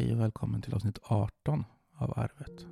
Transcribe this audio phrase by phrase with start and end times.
[0.00, 1.64] Hej och välkommen till avsnitt 18
[1.94, 2.66] av Arvet.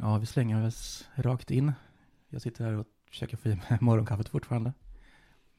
[0.00, 1.72] Ja, vi slänger oss rakt in.
[2.28, 4.72] Jag sitter här och försöker få i mig morgonkaffet fortfarande.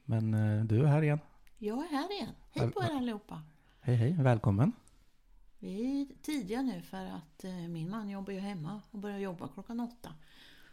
[0.04, 1.20] Men eh, du är här igen.
[1.58, 2.34] Jag är här igen.
[2.50, 3.42] Hej på er allihopa.
[3.80, 4.72] Hej, hej, välkommen.
[5.58, 9.48] Vi är tidiga nu för att eh, min man jobbar ju hemma och börjar jobba
[9.48, 10.14] klockan åtta.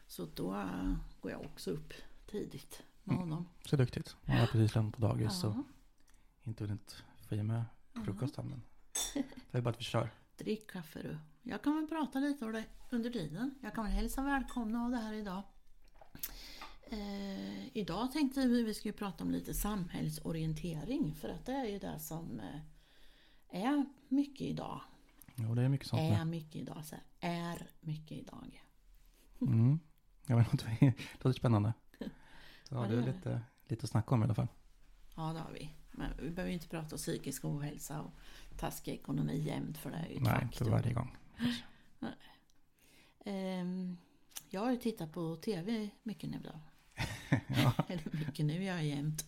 [0.08, 1.94] Så då eh, går jag också upp
[2.32, 3.30] tidigt med Mm.
[3.30, 3.48] honom.
[3.66, 4.16] Så duktigt.
[4.26, 5.64] Jag har precis lämnat på dagis så Ja.
[6.44, 7.64] inte hunnit få i mig
[8.06, 8.50] frukosten.
[8.50, 8.62] Men
[9.52, 10.10] det är bara att vi kör.
[10.38, 11.18] Drick kaffe du.
[11.50, 13.56] Jag kan väl prata lite om det under tiden.
[13.62, 15.44] Jag kan väl hälsa välkomna av det här idag.
[16.84, 21.80] Eh, idag tänkte vi vi skulle prata om lite samhällsorientering för att det är ju
[21.80, 24.82] det som eh, är mycket idag.
[25.36, 26.86] Jo, det är mycket sånt Är mycket idag.
[26.86, 28.64] Så är mycket idag.
[29.42, 29.80] Mm.
[30.28, 30.94] Jag vet inte, det
[31.24, 31.74] låter spännande.
[32.72, 33.06] Ja, har det det.
[33.14, 34.48] lite, lite att snacka om i alla fall.
[35.16, 35.70] Ja, det har vi.
[35.92, 38.12] Men vi behöver ju inte prata om psykisk ohälsa och
[38.58, 40.72] taskig ekonomi jämt för det är ju ett Nej, inte faktum.
[40.72, 41.18] varje gång.
[43.26, 43.98] Ehm,
[44.50, 46.60] jag har ju tittat på TV mycket nu då.
[47.48, 47.74] Ja.
[47.90, 49.26] Eller mycket nu, jag är jämt.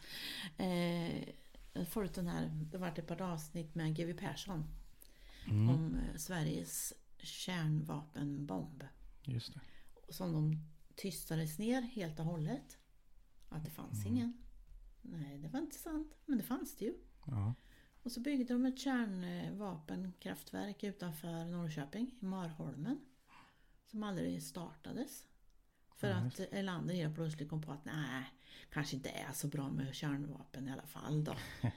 [0.57, 4.65] Eh, förut den här, det var ett par avsnitt med GW Persson
[5.47, 8.83] Mm, om eh, Sveriges kärnvapenbomb.
[9.23, 9.59] just det.
[10.13, 10.57] Som de
[10.95, 12.77] tystades ner helt och hållet.
[13.53, 14.17] Att det fanns Mm.
[14.17, 14.33] ingen.
[15.01, 16.13] Nej, det var inte sant.
[16.25, 16.93] Men det fanns det ju.
[17.25, 17.53] Ja.
[18.03, 22.99] Och så byggde de ett kärnvapenkraftverk utanför Norrköping, i Marholmen.
[23.85, 25.27] Som aldrig startades.
[25.95, 28.25] För Ja, att Erlander helt plötsligt kom på att nej,
[28.69, 31.35] kanske inte är så bra med kärnvapen i alla fall då.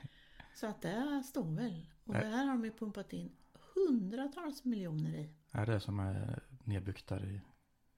[0.54, 1.86] så att det stod väl.
[2.04, 3.32] Och det här har de ju pumpat in
[3.74, 5.30] hundratals miljoner i.
[5.52, 7.40] Är det som är nedbyggt där i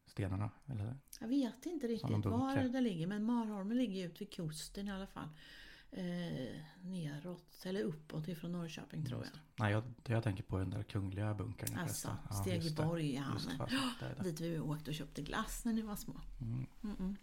[0.06, 0.51] stenarna?
[0.67, 0.97] Eller?
[1.19, 5.07] Jag vet inte riktigt var det ligger men Marholmen ligger ute vid kusten i alla
[5.07, 5.29] fall.
[5.91, 9.41] Eh, neråt eller uppåt ifrån Norrköping tror jag.
[9.57, 11.75] Nej, jag, jag tänker på den där kungliga bunkern.
[11.75, 12.17] i Alltså.
[12.31, 13.57] Ja, Stegeborg är just det.
[13.57, 13.69] han.
[13.71, 14.23] Just det, det är det.
[14.31, 16.21] Dit vi åkte och köpte glass när ni var små.
[16.41, 16.67] Mm.
[16.83, 17.17] Mm-mm.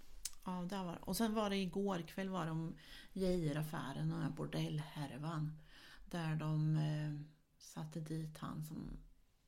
[0.46, 2.76] Ja, där var Och sen var det igår kväll var det om
[3.14, 5.58] Geijeraffären och den här bordellhärvan.
[6.06, 8.98] Där de eh, satte dit han som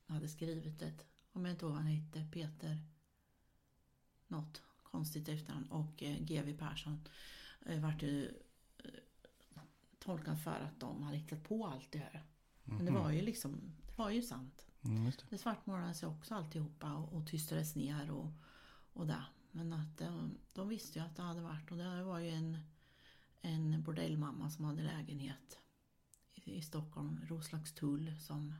[0.06, 0.92] hade skrivit det.
[1.32, 2.26] Om jag inte ihåg vad han hette.
[2.32, 2.78] Peter
[4.28, 5.66] något konstigt efternamn.
[5.70, 7.00] Och eh, GW Persson
[7.66, 8.26] eh, vart ju
[8.78, 8.90] eh,
[9.98, 12.24] tolkad för att de hade hittat på allt det här.
[12.64, 14.66] Men det var ju liksom, det var ju sant.
[14.84, 15.24] Mm, det.
[15.30, 18.32] Det svartmålades ju också alltihopa och, och tystades ner och,
[18.92, 19.24] och det.
[19.50, 22.58] Men att de, de visste ju att det hade varit och det var ju en,
[23.40, 25.58] en bordellmamma som hade lägenhet
[26.34, 28.54] i, i Stockholm, Roslagstull som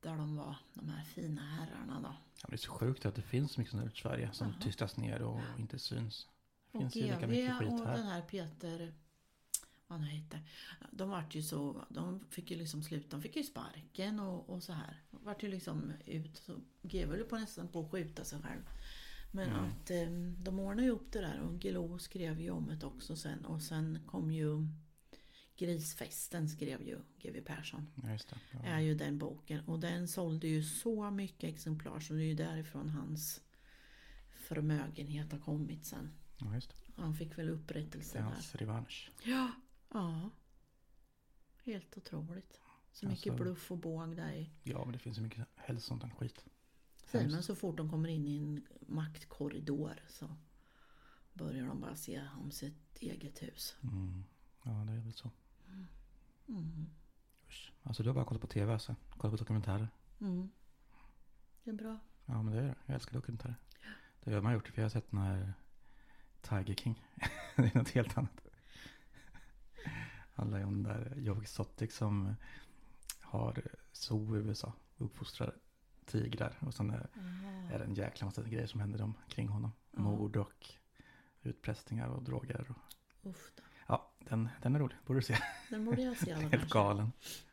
[0.00, 2.00] där de var, de här fina herrarna
[2.50, 4.60] det är så sjukt att det finns så mycket sånt här i Sverige som Jaha.
[4.62, 6.28] tystas ner och inte syns.
[6.72, 7.96] Det Och finns ju lika mycket skit och här.
[7.96, 8.94] den här Peter,
[9.86, 10.40] vad han hette,
[10.90, 14.62] de vart ju så, de fick ju liksom sluta, de fick ju sparken och, och
[14.62, 15.02] så här.
[15.10, 16.52] De vart ju liksom ut, så
[16.92, 18.62] höll på nästan på att skjuta sig själv.
[19.32, 19.64] Men Mm.
[19.64, 20.10] att eh,
[20.44, 23.62] de ordnade ju upp det där och Gelo skrev ju om det också sen och
[23.62, 24.66] sen kom ju
[25.58, 27.86] Grisfesten skrev ju GW Persson.
[27.94, 28.36] Ja, det.
[28.52, 28.58] Ja.
[28.64, 32.34] Är ju den boken och den sålde ju så mycket exemplar så det är ju
[32.34, 33.40] därifrån hans
[34.30, 36.10] förmögenhet har kommit sen.
[36.38, 36.76] ja, just det.
[37.02, 38.30] Han fick väl Det upprättelse är där.
[38.30, 39.10] hans revansch.
[39.24, 39.50] Ja.
[39.92, 40.30] Ja.
[41.64, 42.60] Helt otroligt.
[42.92, 44.50] Så mycket Alltså- bluff och båg där i.
[44.62, 46.44] Ja, men det finns så mycket där skit.
[47.12, 47.32] Hemskt.
[47.34, 50.36] men så fort de kommer in i en maktkorridor så
[51.32, 53.76] börjar de bara se om sitt eget hus.
[53.82, 54.24] Mm.
[54.64, 55.30] Ja, det är väl så.
[56.48, 56.90] Mm.
[57.82, 58.96] Alltså du har bara kollat på tv alltså?
[59.10, 59.88] Kollat på dokumentärer?
[60.20, 60.50] Mm.
[61.64, 61.98] Det är bra.
[62.26, 62.74] Ja, men det är det.
[62.86, 63.56] Jag älskar dokumentärer.
[64.24, 65.54] Det har man gjort för jag har sett den här
[66.40, 67.04] Tiger King.
[67.56, 68.40] det är något helt annat.
[70.34, 72.34] handlar ju om den där Joe Exotic som
[73.20, 74.72] har zoo i USA.
[74.96, 75.54] Uppfostrar
[76.04, 76.58] tigrar.
[76.60, 77.08] Och sen är,
[77.72, 79.72] är det en jäkla massa grejer som händer om, kring honom.
[79.90, 80.00] Ja.
[80.00, 80.70] Mord och
[81.42, 82.66] utpressningar och droger.
[82.70, 83.62] Och, Uff då.
[84.28, 84.96] Den, den är rolig.
[85.06, 85.38] Borde du se.
[85.70, 86.34] Den borde jag se.
[86.34, 86.68] Helt kanske.
[86.68, 87.12] galen.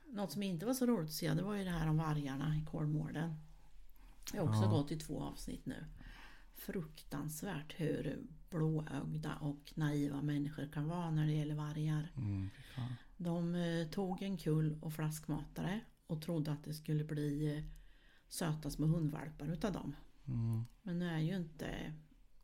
[0.10, 2.56] Något som inte var så roligt att se det var ju det här om vargarna
[2.58, 3.36] i Kolmården.
[4.34, 4.70] Jag har också Ja.
[4.70, 5.86] gått i två avsnitt nu.
[6.54, 8.20] Fruktansvärt hur
[8.50, 12.12] blåögda och naiva människor kan vara när det gäller vargar.
[12.18, 12.50] Mm.
[13.18, 17.64] De eh, tog en kull och flaskmatade och trodde att det skulle bli eh,
[18.30, 19.96] söta små hundvalpar utav dem.
[20.28, 20.66] Mm.
[20.82, 21.94] Men nu är ju inte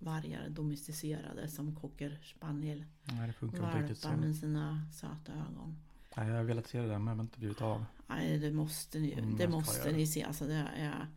[0.02, 2.86] vargar domesticerade som cocker spaniel.
[3.04, 4.12] Nej, det funkar inte riktigt så.
[4.12, 5.78] Med sina söta ögon.
[6.18, 7.86] Nej, jag har velat se det där men jag har inte blivit av.
[8.08, 10.24] Nej, det måste ni, Mm, det måste ni se.
[10.24, 11.08] Alltså, det är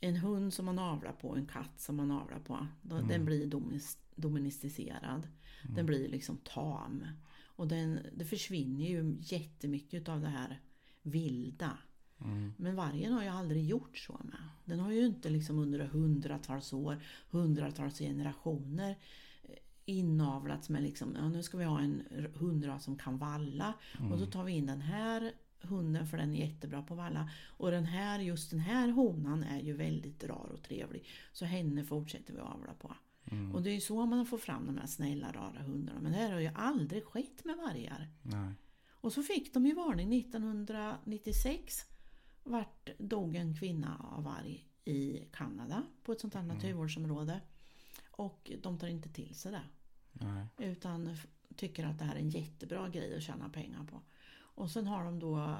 [0.00, 2.66] en hund som man avlar på, en katt som man avlar på.
[2.82, 3.08] Då, Mm.
[3.08, 5.28] Den blir domis, domesticerad.
[5.62, 5.74] Mm.
[5.76, 7.04] Den blir liksom tam.
[7.46, 10.60] Och den, det försvinner ju jättemycket av det här
[11.02, 11.78] vilda.
[12.24, 12.52] Mm.
[12.56, 14.40] Men vargen har ju aldrig gjort så med.
[14.64, 18.98] Den har ju inte liksom under hundratals år, hundratals generationer
[19.42, 19.54] eh,
[19.84, 22.02] inavlats med liksom, ja nu ska vi ha en
[22.34, 23.74] hundras som kan valla.
[24.10, 27.30] Och då tar vi in den här hunden för den är jättebra på valla.
[27.46, 31.04] Och den här, just den här honan är ju väldigt rar och trevlig.
[31.32, 32.94] Så henne fortsätter vi avla på.
[33.30, 33.54] Mm.
[33.54, 36.00] Och det är ju så man får fram de här snälla rara hundarna.
[36.00, 38.08] Men det här har ju aldrig skett med vargar.
[38.22, 38.52] Nej.
[39.00, 41.84] Och så fick de ju varning 1996.
[42.48, 47.40] Vart dog en kvinna av varg i Kanada på ett sånt här naturvårdsområde.
[48.10, 49.62] Och de tar inte till sig det.
[50.12, 50.46] Nej.
[50.58, 51.16] Utan
[51.56, 54.00] tycker att det här är en jättebra grej att tjäna pengar på.
[54.36, 55.56] Och sen har de då,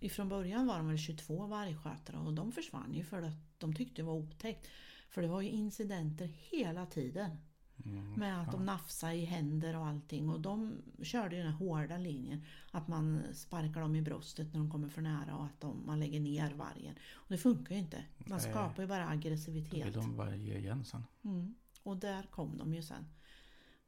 [0.00, 4.02] ifrån början var de väl 22 vargskötare och de försvann ju för att de tyckte
[4.02, 4.68] det var otäckt.
[5.08, 7.36] För det var ju incidenter hela tiden.
[7.84, 8.12] Mm.
[8.12, 10.28] Med att de nafsade i händer och allting.
[10.28, 12.44] Och de körde ju den här hårda linjen.
[12.70, 16.00] Att man sparkar dem i bröstet när de kommer för nära och att de, man
[16.00, 16.94] lägger ner vargen.
[17.12, 18.04] Och det funkar ju inte.
[18.18, 18.50] Man Nej.
[18.50, 19.86] skapar ju bara Då aggressivitet.
[19.86, 21.04] vill de bara ge igen sen.
[21.24, 21.54] Mm.
[21.82, 23.04] Och där kom de ju sen.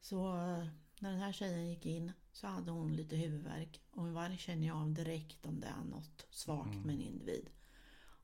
[0.00, 0.66] Så eh,
[1.00, 3.80] när den här tjejen gick in så hade hon lite huvudvärk.
[3.90, 7.50] Och en varg känner jag av direkt om det är något svagt med en individ.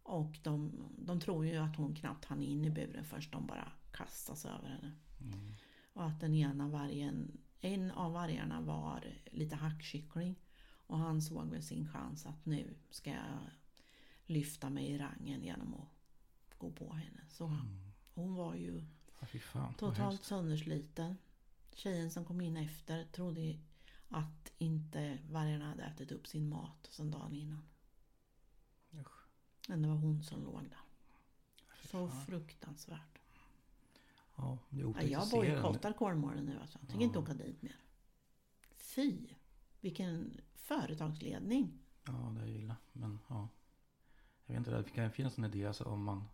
[0.03, 3.73] Och de, de tror ju att hon knappt hann in i buren först de bara
[3.93, 4.93] kastas över henne.
[5.21, 5.55] Mm.
[5.93, 10.37] Och att den ena vargen, en av vargarna var lite hackkyckling.
[10.87, 13.51] Och han såg väl sin chans att nu ska jag
[14.27, 17.21] lyfta mig i rangen genom att gå på henne.
[17.29, 17.57] Så
[18.15, 18.85] hon var ju
[19.41, 19.75] fan.
[19.75, 21.17] Totalt söndersliten.
[21.75, 23.59] Tjejen som kom in efter trodde
[24.09, 27.63] att inte vargarna hade ätit upp sin mat sen dagen innan.
[28.93, 29.27] Usch.
[29.69, 30.81] Men det var hon som låg där.
[31.91, 33.20] Så fruktansvärt.
[34.41, 36.79] Ja, det är Ja, jag bojkottar Kolmården nu alltså.
[36.81, 37.77] Jag tänker inte åka dit mer.
[38.77, 39.29] Fy!
[39.81, 41.79] Vilken företagsledning.
[42.07, 42.77] Ja, det är illa.
[42.93, 43.49] Men ja.
[44.47, 46.25] Jag vet inte, det kan finnas en idé alltså, om man...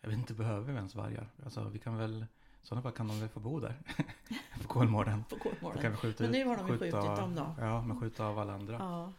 [0.00, 1.30] Jag vet inte, behöver vi ens vargar?
[1.44, 2.22] Alltså vi kan väl...
[2.62, 3.82] I sådana fall kan de väl få bo där.
[4.62, 5.24] på Kolmården.
[5.24, 5.90] På Då kan Kolmården.
[5.90, 7.54] vi skjuta Men nu har de ju skjuta- skjutit dem då.
[7.58, 8.74] Ja, men skjuta av alla andra.
[8.78, 9.12] Ja,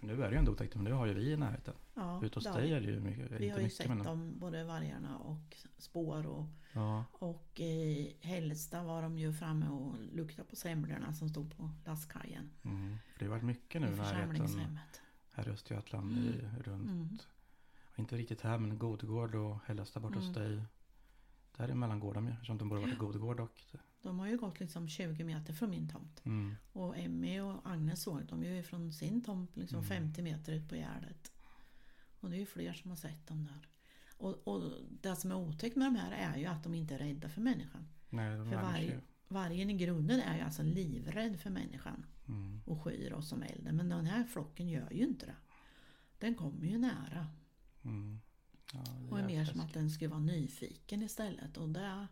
[0.00, 1.74] nu är det ju ändå otäckt, men nu har ju vi i närheten.
[1.94, 2.24] ja.
[2.24, 4.02] Ute hos dig är det ju mycket, Vi har ju mycket sett men...
[4.02, 9.94] dem, både vargarna och spår och Ja, Och i Hällestad var de ju framme och
[10.12, 12.50] luktade på semlorna som stod på lastkajen.
[12.62, 12.96] mm.
[13.12, 14.78] För det har varit mycket nu I närheten
[15.32, 17.18] här i Östergötland i, runt, Mm.
[17.96, 20.42] inte riktigt här men Godegård och Hällestad bort hos Mm.
[20.42, 20.62] dig.
[21.56, 23.62] Däremellan går de ju, eftersom de borde varit i Godegård och...
[24.02, 26.22] De har ju gått liksom 20 meter från min tomt.
[26.24, 26.54] Mm.
[26.72, 29.88] Och Emmy och Agnes såg dem ju från sin tomt liksom Mm.
[29.88, 31.32] 50 meter ut på Gärdet.
[32.20, 33.68] Och det är ju fler som har sett dem där.
[34.16, 36.98] Och, och det som är otäckt med de här är ju att de inte är
[36.98, 37.88] rädda för människan.
[38.08, 42.06] Nej, de För varg, vargen i grunden är ju alltså livrädd för människan.
[42.28, 42.60] Mm.
[42.66, 43.76] Och skyr oss som elden.
[43.76, 45.36] Men den här flocken gör ju inte det.
[46.18, 47.26] Den kommer ju nära.
[47.82, 48.20] Mm.
[48.72, 51.56] Ja, det Och är mer som att den skulle vara nyfiken istället.
[51.56, 52.06] Och det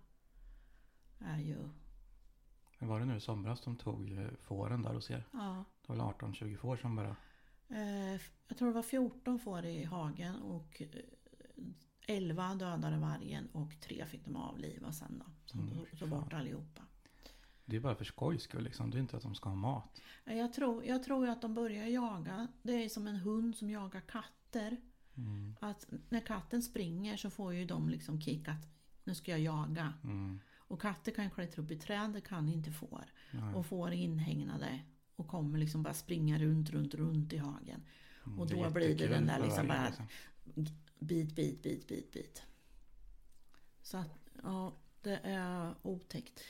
[1.18, 1.68] är ju...
[2.78, 5.24] Men var det nu i somras de tog eh, fåren där hos er?
[5.32, 5.64] Ja.
[5.86, 7.16] Det var väl 18-20 får som bara...
[7.68, 10.88] Eh, jag tror det var 14 får i hagen och eh,
[12.06, 15.24] 11 dödade vargen och tre fick de avliva sen då.
[15.44, 16.82] Som Mm, tog- bort allihopa.
[17.64, 18.90] Det är bara för skojs skull liksom.
[18.90, 20.00] Det är inte att de ska ha mat.
[20.24, 22.48] Eh, Jag tror, jag tror att de börjar jaga.
[22.62, 24.76] Det är som en hund som jagar katter.
[25.16, 25.56] Mm.
[25.60, 28.66] Att när katten springer så får ju de liksom kick att
[29.04, 29.92] nu ska jag jaga.
[30.04, 30.40] Mm.
[30.68, 33.04] Och katter kan klättra upp i träd, det kan inte får.
[33.30, 33.54] Nej.
[33.54, 34.80] Och får är inhägnade
[35.16, 37.82] och kommer liksom bara springa runt, runt, runt i hagen.
[38.26, 39.92] Mm, och då blir det den där liksom bara-
[40.98, 42.42] Bit, bit, bit, bit, bit.
[43.82, 46.40] Så att, ja, det är otäckt.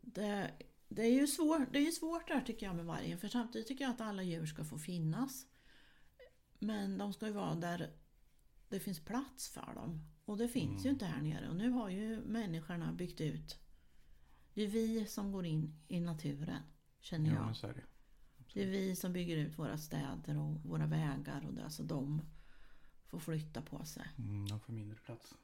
[0.00, 0.50] Det,
[0.88, 3.18] det är ju svårt, det är svårt där tycker jag med vargen.
[3.18, 5.46] För samtidigt tycker jag att alla djur ska få finnas.
[6.58, 7.90] Men de ska ju vara där
[8.68, 10.00] det finns plats för dem.
[10.28, 10.82] Och det finns Mm.
[10.84, 11.48] ju inte här nere.
[11.48, 13.58] Och nu har ju människorna byggt ut.
[14.54, 16.62] Det är vi som går in i naturen,
[17.00, 17.44] känner Ja, jag.
[17.44, 17.84] men så är det.
[18.54, 21.70] Det är vi som bygger ut våra städer och våra vägar och det.
[21.70, 22.22] Så de
[23.06, 24.06] får flytta på sig.
[24.18, 25.34] Mm, de får mindre plats.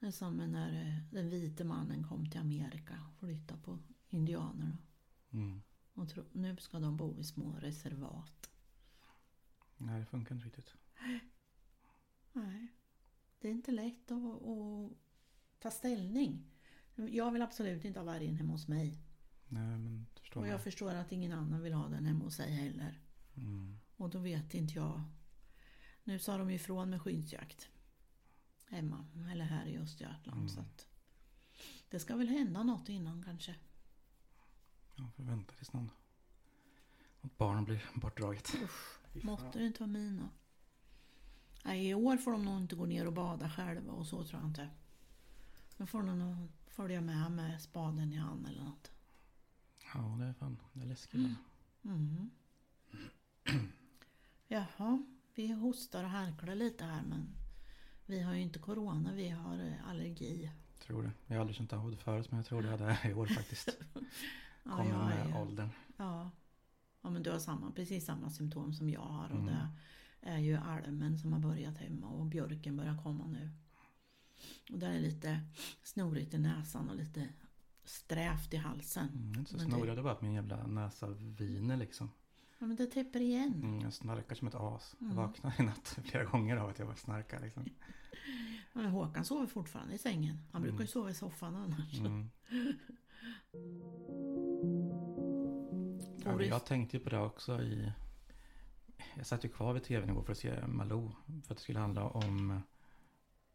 [0.00, 4.78] Det är som när eh, den vite mannen kom till Amerika och flyttade på indianerna.
[5.30, 5.62] Mm.
[5.94, 8.50] Och tro, nu ska de bo i små reservat.
[9.76, 10.74] Nej, det funkar inte riktigt.
[12.32, 12.68] Nej,
[13.40, 14.92] det är inte lätt att, att
[15.58, 16.50] ta ställning.
[16.94, 18.98] Jag vill absolut inte ha vargen hemma hos mig.
[19.48, 20.50] Nej, men förstår Och man.
[20.50, 23.00] jag förstår att ingen annan vill ha den hemma hos sig heller.
[23.36, 23.78] Mm.
[23.96, 25.02] Och då vet inte jag.
[26.04, 27.68] Nu sa de ju ifrån med skyddsjakt.
[28.66, 30.38] Hemma, eller här i Östergötland.
[30.38, 30.48] Mm.
[30.48, 30.86] Så att
[31.88, 33.54] Det ska väl hända något innan kanske.
[34.96, 35.90] Ja, får vänta tills någon...
[37.20, 38.46] Något barn blir bortdraget.
[38.48, 38.66] Fan.
[39.22, 40.28] Måtte det inte vara mina.
[41.64, 44.40] Nej, i år får de nog inte gå ner och bada själva och så tror
[44.40, 44.68] jag inte.
[45.76, 48.90] De får de nog följa med med spaden i hand eller något.
[49.94, 50.58] Ja, det är fan...
[50.72, 51.20] Det är läskigt.
[51.20, 51.40] alltså.
[51.84, 52.30] Mm.
[54.48, 55.02] Jaha,
[55.34, 57.26] vi hostar och harklar lite här men
[58.06, 60.50] vi har ju inte corona, vi har eh, allergi.
[60.86, 61.10] Tror det.
[61.26, 63.26] Jag har aldrig känt av det förut men jag tror det hade det i år
[63.26, 63.78] faktiskt.
[64.64, 65.68] Ja, Kommer jag med är- åldern.
[65.96, 66.30] Ja.
[67.02, 69.46] ja, men du har samma, precis samma symptom som jag har och Mm.
[69.46, 69.68] det
[70.22, 73.50] är ju almen som har börjat hemma och björken börjar komma nu.
[74.72, 75.40] Och där är lite
[75.82, 77.28] snorigt i näsan och lite
[77.84, 79.08] strävt i halsen.
[79.08, 82.10] Mm, så Men det- snorig, det var att min jävla näsa viner liksom.
[82.58, 83.54] Ja, men det täpper igen.
[83.54, 84.94] Mm, jag snarkar som ett as.
[84.98, 85.16] Jag Mm.
[85.16, 87.64] vaknade i natt flera gånger av att jag var snarkar liksom.
[88.72, 90.38] Men Håkan sover fortfarande i sängen.
[90.52, 90.88] Han brukar ju Mm.
[90.88, 91.98] sova i soffan annars.
[91.98, 92.30] Mm.
[96.24, 97.92] Ja, jag tänkte ju på det också i...
[99.14, 101.10] Jag satt ju kvar vid tvn igår för att se Malou.
[101.26, 102.62] För att det skulle handla om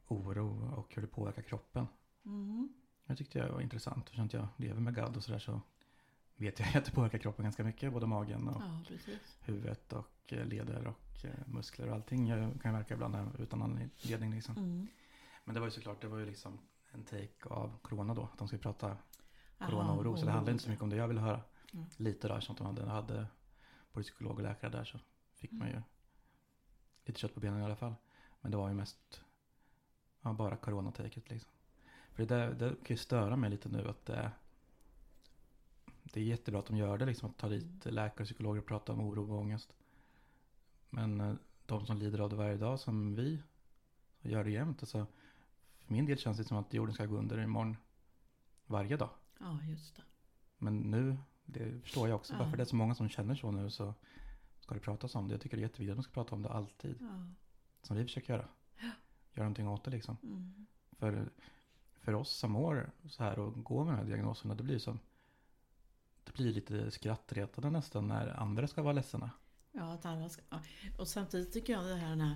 [0.07, 1.87] oro och hur det påverkar kroppen.
[2.25, 2.69] Mm.
[3.05, 4.05] Jag tyckte det var intressant.
[4.05, 5.61] Eftersom jag lever med GAD och sådär så
[6.35, 7.93] vet jag att det påverkar kroppen ganska mycket.
[7.93, 8.95] Både magen och Ja,
[9.39, 12.27] huvudet och eh, leder och eh, muskler och allting.
[12.27, 14.57] Jag kan verka ibland utan anledning liksom.
[14.57, 14.87] Mm.
[15.43, 16.59] Men det var ju såklart, det var ju liksom
[16.91, 18.23] en take av corona då.
[18.23, 18.97] Att de skulle prata
[19.57, 20.17] Jaha, coronaoro.
[20.17, 21.41] Så det handlar inte så mycket om det jag ville höra.
[21.73, 21.85] Mm.
[21.97, 23.27] Lite där, som de hade, hade
[23.93, 24.99] både psykolog och läkare där så
[25.47, 25.81] fick man ju
[27.05, 27.95] lite kött på benen i alla fall.
[28.41, 29.21] Men det var ju mest
[30.21, 31.51] ja, bara coronataket liksom.
[32.11, 34.31] För det, där, det kan ju störa mig lite nu att det,
[36.03, 37.29] det är jättebra att de gör det liksom.
[37.29, 39.73] Att ta dit läkare och psykologer och prata om oro och ångest.
[40.89, 41.35] Men eh,
[41.65, 43.41] de som lider av det varje dag som vi
[44.21, 44.81] som gör det jämt.
[44.81, 45.07] Alltså,
[45.79, 47.77] för min del känns det som att jorden ska gå under imorgon
[48.65, 49.09] varje dag.
[49.39, 50.03] Ja, just det.
[50.57, 52.33] Men nu, det förstår jag också.
[52.33, 52.39] Ja.
[52.39, 53.93] Varför det är så många som känner så nu så
[54.65, 55.33] ska det pratas om det.
[55.33, 56.97] Jag tycker det är jätteviktigt att man ska prata om det alltid.
[57.01, 57.27] Ja.
[57.81, 58.47] Som vi försöker göra.
[59.33, 60.17] Göra någonting åt det liksom.
[60.23, 60.65] Mm.
[60.91, 61.29] För,
[61.99, 64.99] för oss som mår så här och går med de här diagnoserna, det blir som
[66.23, 69.31] det blir lite skrattretande nästan när andra ska vara ledsna.
[69.71, 70.59] Ja, att alla ska, ja.
[70.97, 72.35] Och samtidigt tycker jag det här när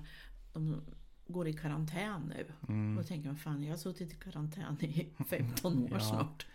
[0.53, 0.81] de
[1.29, 2.45] går i karantän nu.
[2.73, 2.97] Mm.
[2.97, 5.99] Och tänker man fan jag har suttit i karantän i 15 år Ja.
[5.99, 6.45] snart.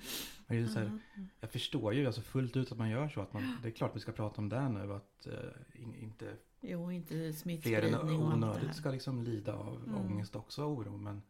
[0.47, 0.99] Men så här,
[1.40, 3.21] jag förstår ju alltså fullt ut att man gör så.
[3.21, 4.93] Att man, det är klart vi ska prata om det nu.
[4.93, 5.26] Att
[5.75, 9.95] in, inte Jo, inte fler än onödigt ska liksom lida av Mm.
[10.00, 10.97] ångest också och oro.
[10.97, 11.23] Men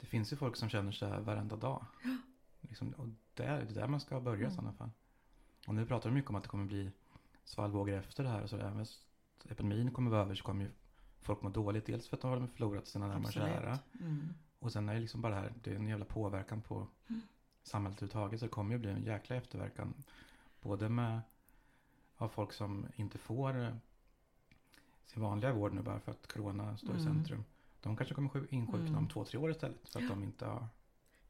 [0.00, 1.84] det finns ju folk som känner så här varenda dag.
[2.60, 4.54] Liksom, och det är där man ska börja i Mm.
[4.54, 4.90] sådana fall.
[5.66, 6.90] Och nu pratar de mycket om att det kommer bli
[7.44, 8.42] svallvågor efter det här.
[8.42, 8.70] Och så där.
[8.74, 8.86] Men
[9.48, 10.70] epidemin kommer vara över så kommer ju
[11.26, 11.86] folk må dåligt.
[11.86, 13.78] Dels för att de har förlorat sina närmare kära.
[14.00, 14.28] Mm.
[14.58, 17.20] Och sen är det liksom bara det här, det är en jävla påverkan på Mm.
[17.62, 18.40] samhället överhuvudtaget.
[18.40, 19.94] Så det kommer ju bli en jäkla efterverkan.
[20.60, 21.20] Både med
[22.16, 23.74] av folk som inte får eh,
[25.06, 27.14] sin vanliga vård nu bara för att corona står i Mm.
[27.14, 27.44] centrum.
[27.80, 28.96] De kanske kommer sjuk- insjukna Mm.
[28.98, 29.88] om två, tre år istället.
[29.88, 30.66] För att de inte har...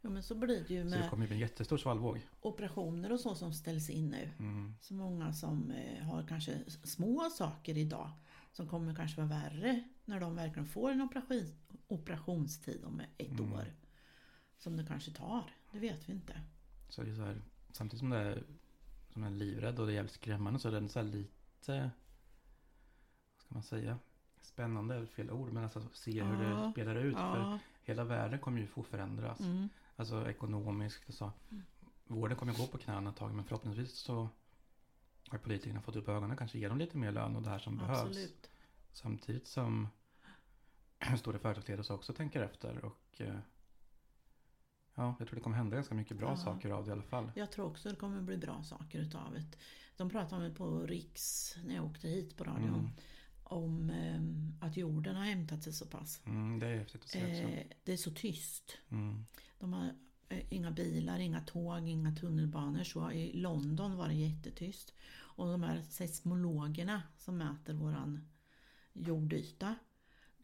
[0.03, 2.27] Jo, men så blir det ju Så det med kommer ju bli en jättestor svallvåg.
[2.41, 4.31] operationer och så som ställs in nu.
[4.39, 4.75] Mm.
[4.81, 8.11] Så många som eh, har kanske små saker idag
[8.57, 11.47] som kommer kanske vara värre när de verkligen får en operation,
[11.89, 13.53] operationstid om ett Mm.
[13.53, 13.65] år.
[14.59, 16.41] Som det kanske tar, det vet vi inte.
[16.89, 18.45] Så det är så här, samtidigt som det är
[19.13, 21.91] som är livrädd och det är jävligt skrämmande så är det så här lite,
[23.35, 23.99] vad ska man säga,
[24.41, 26.57] spännande är fel ord, men alltså se hur Ja.
[26.67, 27.15] det spelar ut.
[27.15, 27.59] För Ja.
[27.83, 29.41] hela världen kommer ju få förändras.
[29.41, 29.69] Mm.
[29.97, 31.33] Alltså ekonomiskt och så.
[32.07, 34.29] Vården kommer gå på knäna ett tag men förhoppningsvis så
[35.31, 37.77] har politikerna fått upp ögonen kanske ger dem lite mer lön och det här som
[37.77, 37.99] behövs.
[38.01, 38.51] Absolut.
[38.93, 39.89] Samtidigt som
[41.19, 43.39] stora företagsledare också tänker efter och eh,
[44.95, 46.37] ja, jag tror det kommer hända ganska mycket bra Ja.
[46.37, 47.31] saker av det i alla fall.
[47.35, 49.45] Jag tror också det kommer bli bra saker utav det.
[49.97, 52.69] De pratade om det på Riks när jag åkte hit på radion.
[52.75, 52.91] Mm.
[53.43, 56.23] Om eh, att jorden har hämtat sig så pass.
[56.27, 57.53] Mm, det är häftigt att se också.
[57.53, 58.79] Eh, det är så tyst.
[58.89, 59.25] Mm,
[59.59, 59.95] De har
[60.49, 62.85] inga bilar, inga tåg, inga tunnelbanor.
[62.85, 64.95] Så i London var det jättetyst.
[65.15, 68.29] Och de här seismologerna som mäter våran
[68.93, 69.75] jordyta.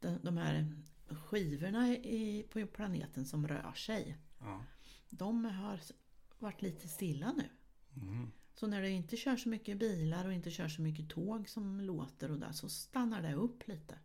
[0.01, 4.17] De, de här skivorna i, på planeten som rör sig.
[4.41, 4.65] ja.
[5.11, 5.81] De har
[6.39, 7.49] varit lite stilla nu.
[8.03, 11.49] Mm, Så när det inte kör så mycket bilar och inte kör så mycket tåg
[11.49, 13.99] som låter och där så stannar det upp lite.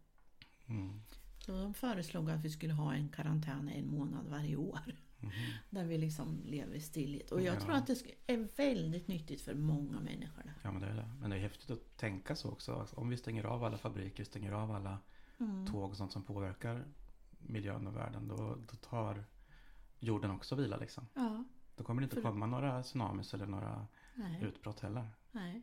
[0.68, 1.02] mm,
[1.40, 4.96] Så de föreslog att vi skulle ha en karantän en månad varje år.
[5.20, 5.32] Mhm.
[5.70, 7.32] Där vi liksom lever i stillhet.
[7.32, 7.60] Och jag Ja.
[7.60, 10.44] tror att det är väldigt nyttigt för många människor.
[10.44, 10.54] det.
[10.64, 11.10] Ja men det är det.
[11.20, 12.74] Men det är häftigt att tänka så också.
[12.76, 14.98] Alltså, Om vi stänger av alla fabriker, stänger av alla
[15.40, 15.66] Mm.
[15.68, 16.86] tåg och sånt som påverkar
[17.40, 18.28] miljön och världen.
[18.28, 18.36] Då,
[18.72, 19.24] då tar
[20.00, 21.08] jorden också vila liksom.
[21.14, 21.44] Ja,
[21.76, 24.44] Då kommer det inte För- komma några tsunamis eller några nej.
[24.44, 25.08] utbrott heller.
[25.32, 25.62] nej.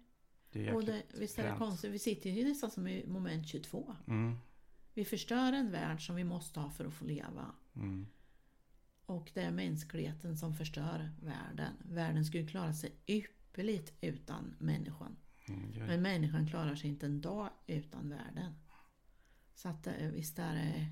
[0.52, 3.49] Det är Och det, visst är det konstigt, vi sitter ju nästan som i moment
[3.49, 3.96] 22.
[4.06, 4.38] Mm,
[4.94, 7.46] Vi förstör en värld som vi måste ha för att få leva.
[7.76, 8.06] mm,
[9.06, 11.75] Och det är mänskligheten som förstör världen.
[11.84, 15.16] Världen skulle klara sig ypperligt utan människan.
[15.49, 18.54] mm, Men människan klarar sig inte en dag utan världen.
[19.54, 20.87] Så att eh, visst är det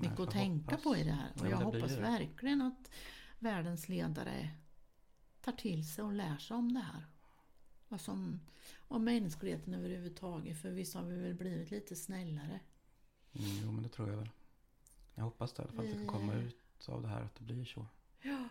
[0.00, 0.82] mycket att tänka hoppas.
[0.84, 1.30] på i det här.
[1.34, 2.00] Och Ja, jag hoppas det.
[2.00, 2.90] verkligen att
[3.38, 4.50] världens ledare
[5.40, 7.06] tar till sig och lär sig om det här.
[7.88, 8.40] Vad som,
[8.88, 10.58] om mänskligheten överhuvudtaget.
[10.58, 12.60] För visst har vi väl blivit lite snällare.
[13.32, 14.30] Mm, jo, men det tror jag väl.
[15.14, 16.54] Jag hoppas det i alla fall, att det kan komma Vi-
[16.86, 17.86] av det här, att det blir så.
[18.22, 18.48] Ja,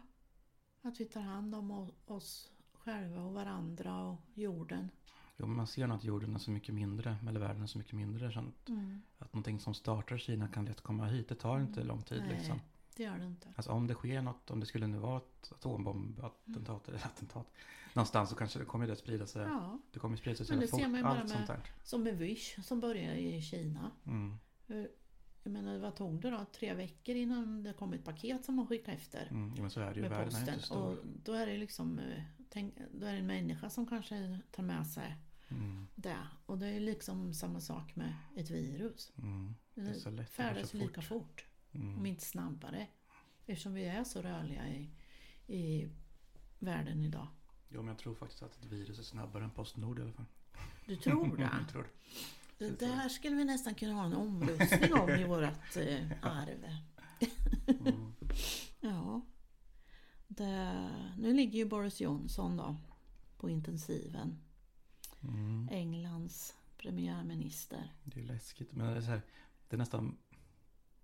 [0.81, 4.89] att vi tar hand om oss själva och varandra och jorden.
[5.37, 7.77] Jo, men man ser nog att jorden är så mycket mindre, eller världen är så
[7.77, 8.31] mycket mindre.
[8.31, 9.01] Så att, Mm.
[9.19, 11.29] att någonting som startar i Kina kan lätt komma hit.
[11.29, 12.37] Det tar inte lång tid Nej.
[12.37, 12.59] liksom.
[12.95, 13.47] Det gör det inte.
[13.55, 17.47] Alltså om det sker något, om det skulle nu vara ett atombombattentat eller attentat.
[17.93, 19.41] Någonstans så kanske det kommer det sprida sig.
[19.47, 20.81] Ja, Det kommer sprida sig så Men det ser fort.
[20.87, 23.91] man ju bara med- som med Wish som började i Kina.
[24.05, 24.89] Mm, Hur-
[25.47, 26.45] Jag menar, vad tog det då?
[26.53, 29.27] Tre veckor innan det kom ett paket som de skickade efter.
[29.31, 30.01] mm, men så är det ju.
[30.01, 30.59] med är posten.
[30.61, 30.77] stor.
[30.77, 34.63] Och då är det liksom eh, tänk, då är det en människa som kanske tar
[34.63, 35.17] med sig
[35.49, 36.17] Mm, det.
[36.45, 39.11] Och det är liksom samma sak med ett virus.
[39.17, 40.29] mm, det är så lätt.
[40.29, 41.21] Färdas så lika fort.
[41.21, 41.45] fort.
[41.71, 41.97] Mm.
[41.97, 42.87] Om inte snabbare.
[43.45, 44.89] Eftersom vi är så rörliga i,
[45.47, 45.89] i
[46.59, 47.27] världen idag.
[47.69, 50.25] Jo, men jag tror faktiskt att ett virus är snabbare än Postnord i alla fall.
[50.85, 51.43] Du tror det?
[51.59, 51.89] jag tror det.
[52.57, 56.65] Det där skulle vi nästan kunna ha en omröstning om i vårt eh, arv.
[57.67, 58.13] Mm.
[58.79, 59.21] Ja.
[60.27, 62.75] Det, nu ligger ju Boris Johnson då
[63.37, 64.37] på intensiven.
[65.23, 65.69] Mm.
[65.71, 67.93] Englands premiärminister.
[68.03, 68.71] Det är läskigt.
[68.73, 69.21] Men det är, så här,
[69.69, 70.17] det är nästan...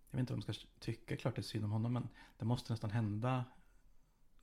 [0.10, 1.94] Jag vet inte om man ska tycka klart det är synd om honom.
[1.94, 2.08] Men
[2.38, 3.46] det måste nästan hända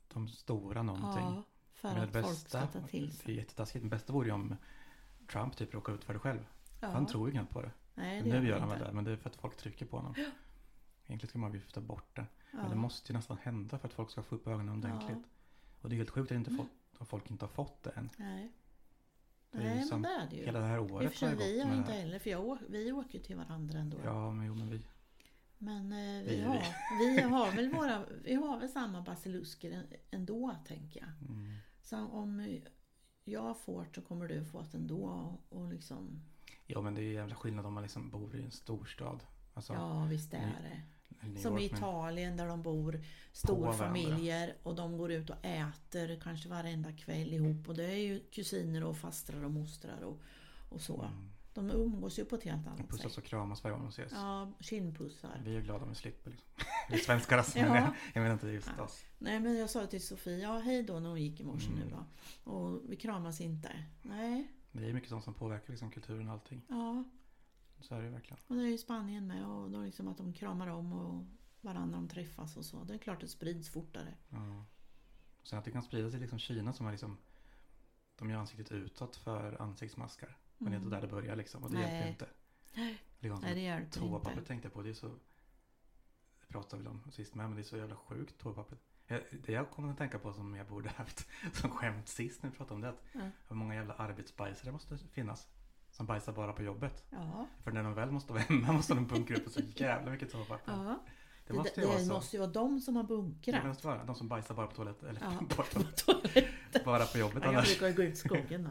[0.09, 1.25] de stora någonting.
[1.25, 3.35] Ja, för Men att folk ska ta till Det är sig.
[3.35, 3.83] jättetaskigt.
[3.85, 4.57] Det bästa vore ju om
[5.33, 6.47] Trump typ råkar ut för det själv.
[6.81, 6.89] Ja.
[6.89, 7.71] Han tror ju knappt på det.
[7.95, 8.93] Nej, det nu gör han väl det.
[8.93, 10.15] Men det är för att folk trycker på honom.
[11.07, 12.27] Egentligen ska man vifta bort det.
[12.53, 12.59] Ja.
[12.59, 15.27] Men det måste ju nästan hända för att folk ska få upp ögonen ordentligt.
[15.81, 18.11] Och det är helt sjukt att, inte fått, att folk inte har fått det än.
[18.17, 18.53] Nej.
[19.53, 20.45] Det är Nej, men det är det ju.
[20.45, 22.93] Hela det här året för har ju vi gått har inte heller, för jag, vi
[22.93, 23.97] åker ju till varandra ändå.
[24.05, 24.81] Ja, men jo, men vi...
[25.59, 26.63] Men eh, Vi- vi, har,
[27.01, 31.31] vi har väl våra, vi har väl samma basilusker än- ändå, tänker jag.
[31.31, 31.55] Mm.
[31.83, 32.59] Så om
[33.25, 35.35] jag får det så kommer du få det ändå.
[35.49, 36.23] Och liksom,
[36.75, 39.23] Ja, men det är ju jävla skillnad om man liksom bor i en storstad.
[39.55, 40.83] Alltså, ja visst är det.
[41.27, 43.01] New Som i York, Italien där de bor
[43.33, 47.69] storfamiljer och de går ut och äter kanske varenda kväll ihop.
[47.69, 50.21] Och det är ju kusiner och fastrar och mostrar och,
[50.69, 51.03] och så.
[51.03, 51.31] Mm.
[51.55, 53.19] De umgås ju på ett helt annat pussas sätt.
[53.19, 54.13] och kramas varje gång de ses.
[54.13, 55.43] Ja, kindpussar.
[55.45, 56.49] Vi är glada om vi slipper liksom.
[56.91, 57.59] Vi svenskar alltså.
[57.59, 57.69] Ja.
[57.69, 58.85] Men jag, jag menar inte just Ja.
[58.85, 59.05] oss.
[59.19, 61.79] Nej men jag sa till Sofie, ja hej då när hon gick i morse Mm.
[61.81, 62.05] nu då.
[62.51, 63.71] Och vi kramas inte.
[64.03, 66.63] Nej, Det är mycket sånt som påverkar liksom kulturen och allting.
[66.69, 67.05] ja.
[67.81, 68.39] Så är det verkligen.
[68.47, 71.25] Och det är ju Spanien med och då liksom att de kramar om och
[71.61, 72.85] varandra de träffas och så.
[72.85, 74.15] Det är klart det sprids fortare.
[74.29, 74.65] Ja.
[75.41, 77.17] Och sen att det kan sprida sig liksom Kina som har liksom
[78.17, 80.37] De gör ansiktet utåt för ansiktsmaskar.
[80.59, 80.87] Men det är Mm.
[80.87, 81.65] inte där det börjar liksom.
[81.65, 81.93] Och det Nej.
[81.95, 82.29] hjälper inte.
[83.19, 84.45] Likadant Nej det hjälper inte.
[84.45, 84.83] tänkte jag på.
[84.83, 85.09] Det är så
[86.41, 87.47] Det pratade vi om sist med.
[87.47, 88.79] Men det är så jävla sjukt toapapper.
[89.11, 92.51] Jag- Det jag kommer att tänka på som jag borde haft som skämt sist när
[92.51, 92.89] vi pratade om det.
[92.89, 93.21] Att Ja.
[93.49, 95.47] hur många jävla arbetsbajsare det måste finnas.
[95.91, 97.05] Som bajsar bara på jobbet.
[97.11, 100.33] Ja, För när de väl måste vara hemma måste de bunkra upp så jävla mycket
[100.33, 100.73] toapapper.
[100.73, 100.99] ja.
[101.47, 102.13] Det måste ju det vara så.
[102.13, 103.65] måste ju vara de som har Det bunkrat.
[103.67, 105.09] måste vara de som bajsar bara på toaletten.
[105.09, 105.31] Eller Ja.
[105.49, 106.83] på, på toaletten.
[106.85, 107.79] bara på jobbet Ja, Jag annars.
[107.79, 108.71] brukar gå ut i skogen då.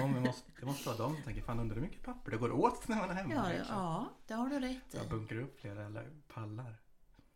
[0.00, 2.50] De måste, det måste vara de som tänker, fan undrar hur mycket papper det går
[2.52, 3.34] åt när man är hemma.
[3.34, 5.08] Ja, ja, det har du rätt Jag i.
[5.08, 6.76] bunkrar upp flera eller pallar.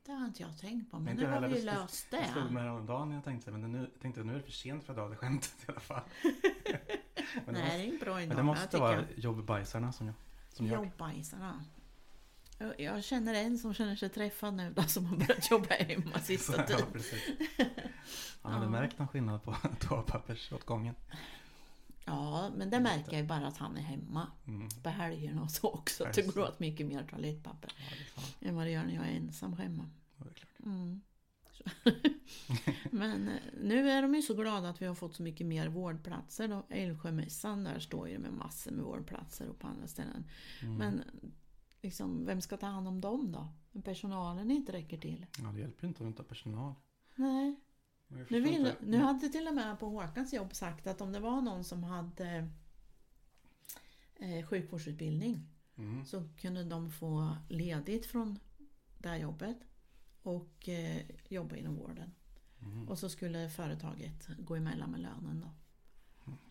[0.08, 0.98] Det har inte jag tänkt på.
[0.98, 2.50] Men nu jag har vi ju Det- löst Det slog det.
[2.50, 4.92] mig häromdagen när jag tänkte, men nu, jag tänkte nu är det för sent för
[4.92, 6.02] att dra det skämtet i alla fall.
[7.46, 8.36] men, det Nej, måste, det är en bra men innan.
[8.36, 9.04] det måste vara jag.
[9.16, 10.14] jobbbajsarna som jag.
[10.52, 10.84] Som jag.
[10.84, 11.64] Jobbajsarna.
[12.58, 16.18] Jag- Jag känner en som känner sig träffad nu då, som har börjat jobba hemma
[16.18, 16.92] sista ja, tiden.
[16.92, 17.22] precis.
[18.42, 18.70] Har du Ja.
[18.70, 20.94] märkt någon skillnad på toapappersåtgången?
[22.08, 24.68] Ja, men det märker jag ju bara att han är hemma Mm.
[24.82, 26.04] på helgerna och så också.
[26.04, 27.72] Att det går åt mycket mer toalettpapper
[28.16, 29.90] Ja, än vad det gör när jag är ensam hemma.
[30.16, 30.24] Ja.
[30.64, 31.00] Mm.
[32.90, 35.68] Men eh, nu är de ju så glada att vi har fått så mycket mer
[35.68, 36.48] vårdplatser.
[36.48, 36.66] Då.
[36.68, 40.24] Älvsjömässan där står ju med massor med vårdplatser och på andra ställen.
[40.62, 40.74] Mm.
[40.76, 41.02] Men
[41.82, 43.48] liksom, vem ska ta hand om dem då?
[43.82, 45.26] Personalen inte räcker till.
[45.38, 46.74] Ja, det hjälper ju inte om du inte har personal.
[47.14, 47.56] Nej.
[48.08, 51.40] Nu, vill, nu hade till och med på Håkans jobb sagt att om det var
[51.42, 52.48] någon som hade
[54.16, 56.04] eh, sjukvårdsutbildning Mm.
[56.06, 58.38] så kunde de få ledigt från
[58.98, 59.58] det här jobbet
[60.22, 62.14] och eh, jobba inom vården.
[62.62, 62.88] Mm.
[62.88, 65.50] Och så skulle företaget gå emellan med lönen då.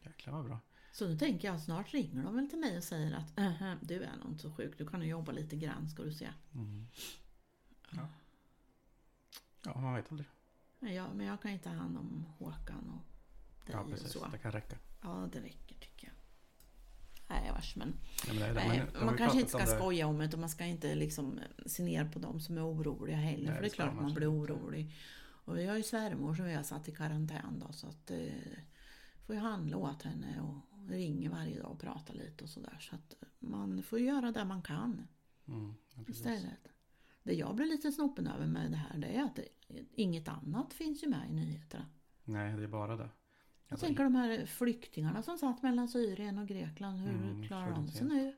[0.06, 0.60] Jäklar vad bra.
[0.94, 4.04] Så nu tänker jag snart ringer de väl till mig och säger att "Ähä, du
[4.04, 6.30] är nog inte så sjuk, du kan ju jobba lite grann ska du se.
[6.54, 6.88] Mm.
[7.92, 8.08] Ja.
[9.66, 10.28] ja, man vet aldrig.
[10.80, 13.06] Men jag, men jag kan ju ta hand om Håkan och
[13.66, 14.12] dig Ja, och precis.
[14.12, 14.28] så.
[14.28, 14.78] Det kan räcka.
[15.02, 16.14] Ja, det räcker tycker jag.
[17.30, 17.94] Nej, vars men.
[18.28, 18.54] Ja, men det.
[18.54, 21.40] Nej, man ju kanske inte ska om skoja om det och man ska inte liksom
[21.66, 23.46] se ner på dem som är oroliga heller.
[23.46, 24.94] Nej, för det är klart man man blir orolig.
[25.20, 28.18] Och vi har ju svärmor som vi har satt i karantän då så att eh,
[29.26, 32.78] får ju handla åt henne och ringer varje dag och pratar lite och sådär.
[32.80, 35.08] Så att man får göra det man kan
[35.48, 36.68] Mm, ja, istället.
[37.28, 39.48] Det jag blir lite snoppen över med det här det är att det,
[39.94, 41.86] inget annat finns ju med i nyheterna.
[42.24, 43.04] Nej, det är bara det.
[43.04, 43.12] Jag
[43.74, 47.00] Alltså, tänker de här flyktingarna som satt mellan Syrien och Grekland.
[47.00, 48.36] Hur Mm, klarar de sig nu?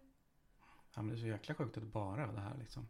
[0.96, 2.88] Ja, men det är så jäkla sjukt att det bara är det här liksom.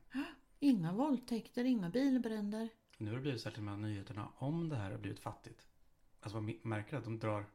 [0.59, 2.69] Inga våldtäkter, inga bilbränder.
[2.97, 5.67] Nu har det blivit de här nyheterna om det här har blivit fattigt.
[6.19, 7.45] Alltså man märker att de drar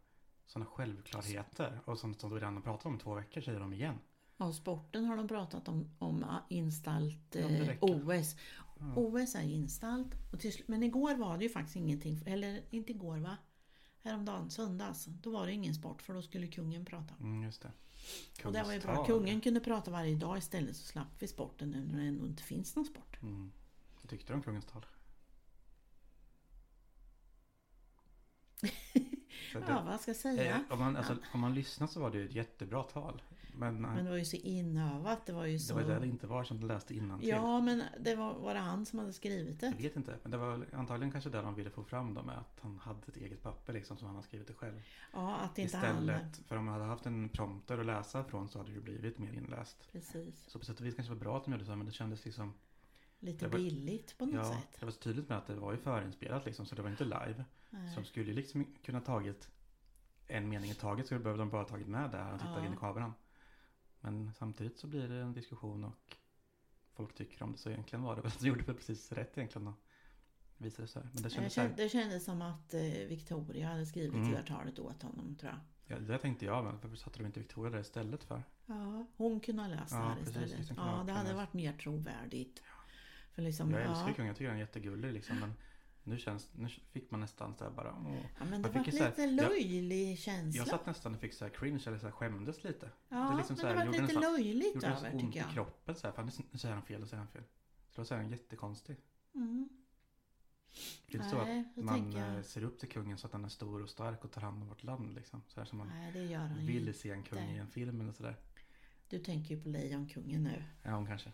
[0.46, 1.80] sådana självklarheter.
[1.84, 3.98] Och som, som vi redan har pratat om två veckor säger de igen.
[4.36, 6.46] Och sporten har de pratat om, om Ja,
[7.30, 7.76] det eh.
[7.80, 8.36] OS.
[8.78, 8.92] Ja.
[8.96, 10.14] OS är installt.
[10.32, 12.20] Och till, men igår var det ju faktiskt ingenting.
[12.26, 13.36] Eller inte igår va?
[14.02, 15.04] Häromdagen, söndags.
[15.04, 17.14] Då var det ingen sport för då skulle kungen prata.
[17.20, 17.72] Mm, just det.
[18.44, 18.94] Och det var ju bra.
[18.94, 19.06] Kungstal.
[19.18, 22.42] Kungen kunde prata varje dag istället så slapp vi sporten nu när det ändå inte
[22.42, 23.22] finns någon sport.
[23.22, 23.52] Mm.
[24.00, 24.86] Vad tyckte du om kungens tal?
[29.52, 30.54] Det- Ja, vad ska jag säga?
[30.56, 33.22] eh, om, man, alltså, om man lyssnar så var det ett jättebra tal.
[33.56, 35.26] Men, Men det var ju så inövat.
[35.26, 35.74] Det var ju det så...
[35.74, 37.28] var det det inte var som du läste innantill.
[37.28, 39.66] Ja, men det var, var det han som hade skrivit det?
[39.66, 42.38] Jag vet inte, men det var antagligen kanske det de ville få fram då med
[42.38, 44.82] att han hade ett eget papper liksom som han har skrivit det själv.
[45.12, 45.86] Ja, att inte han...
[45.90, 48.80] Istället, för om man hade haft en prompter att läsa från så hade det ju
[48.82, 49.88] blivit mer inläst.
[49.92, 50.44] Precis.
[50.50, 51.92] Så på sätt och vis kanske det var bra att de gjorde så, men det
[51.92, 52.54] kändes liksom
[53.20, 54.76] Lite Det var- billigt på något Ja, sätt.
[54.80, 57.04] det var så tydligt med att det var ju förinspelat liksom, så det var inte
[57.04, 57.44] live.
[57.70, 57.90] Nej.
[57.94, 59.48] Så de skulle liksom kunna tagit
[60.26, 62.66] en mening i taget så behövde de bara tagit med det här och tittat Ja.
[62.66, 63.12] in i kameran.
[64.04, 65.92] Men samtidigt så blir det en diskussion och
[66.92, 67.58] folk tycker om det.
[67.58, 69.74] Så egentligen var det väl, så gjorde väl precis rätt egentligen och
[70.58, 71.08] visade det så här.
[71.12, 74.30] Men det kändes här, det kändes som att eh, Victoria hade skrivit Mm.
[74.30, 75.98] det där talet åt honom tror jag.
[75.98, 78.42] ja, det tänkte jag, men varför satte de inte Victoria där istället för?
[78.66, 80.70] Ja, hon kunde ha läst Ja, det här precis, istället.
[80.76, 82.62] Ja, det hade varit mer trovärdigt.
[83.32, 85.40] För liksom, Jag älskar ja, kungen, jag tycker han är jättegullig liksom.
[85.40, 85.52] Men
[86.04, 88.16] nu känns, nu fick man nästan så här bara, åh.
[88.38, 90.58] ja, men det var här- lite jag- löjlig känsla.
[90.58, 92.90] Jag satt nästan och fick så här cringe eller så här skämdes lite.
[93.08, 95.14] ja, det liksom men så här, det var gjorde lite löjligt Gjorde det så över
[95.16, 95.52] ont tycker i jag.
[95.52, 97.42] kroppen så här, fan nu säger han fel och säger han fel.
[97.90, 98.96] Så då säger han jättekonstig.
[99.34, 99.68] Mm.
[101.06, 103.44] Det är inte så att man jag- eh, ser upp till kungen så att han
[103.44, 105.42] är stor och stark och tar hand om vårt land liksom.
[105.48, 108.36] Så här som man Nej, det vill se en kung i en film eller sådär.
[109.08, 110.64] Du tänker ju på Lejonkungen nu.
[110.82, 111.32] Ja, hon kanske.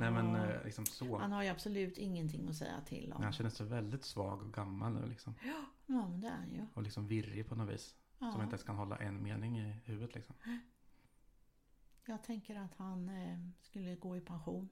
[0.00, 0.46] Nej men Ja.
[0.50, 1.18] eh, liksom så.
[1.18, 3.22] Han har ju absolut ingenting att säga till om.
[3.22, 5.34] Han känner sig väldigt svag och gammal nu liksom.
[5.44, 6.66] Ja, men det är han ju.
[6.74, 7.94] Och liksom virrig på något vis.
[8.18, 8.32] Ja.
[8.32, 10.34] Som inte ens kan hålla en mening i huvudet liksom.
[12.06, 14.68] Jag tänker att han eh, skulle gå i pension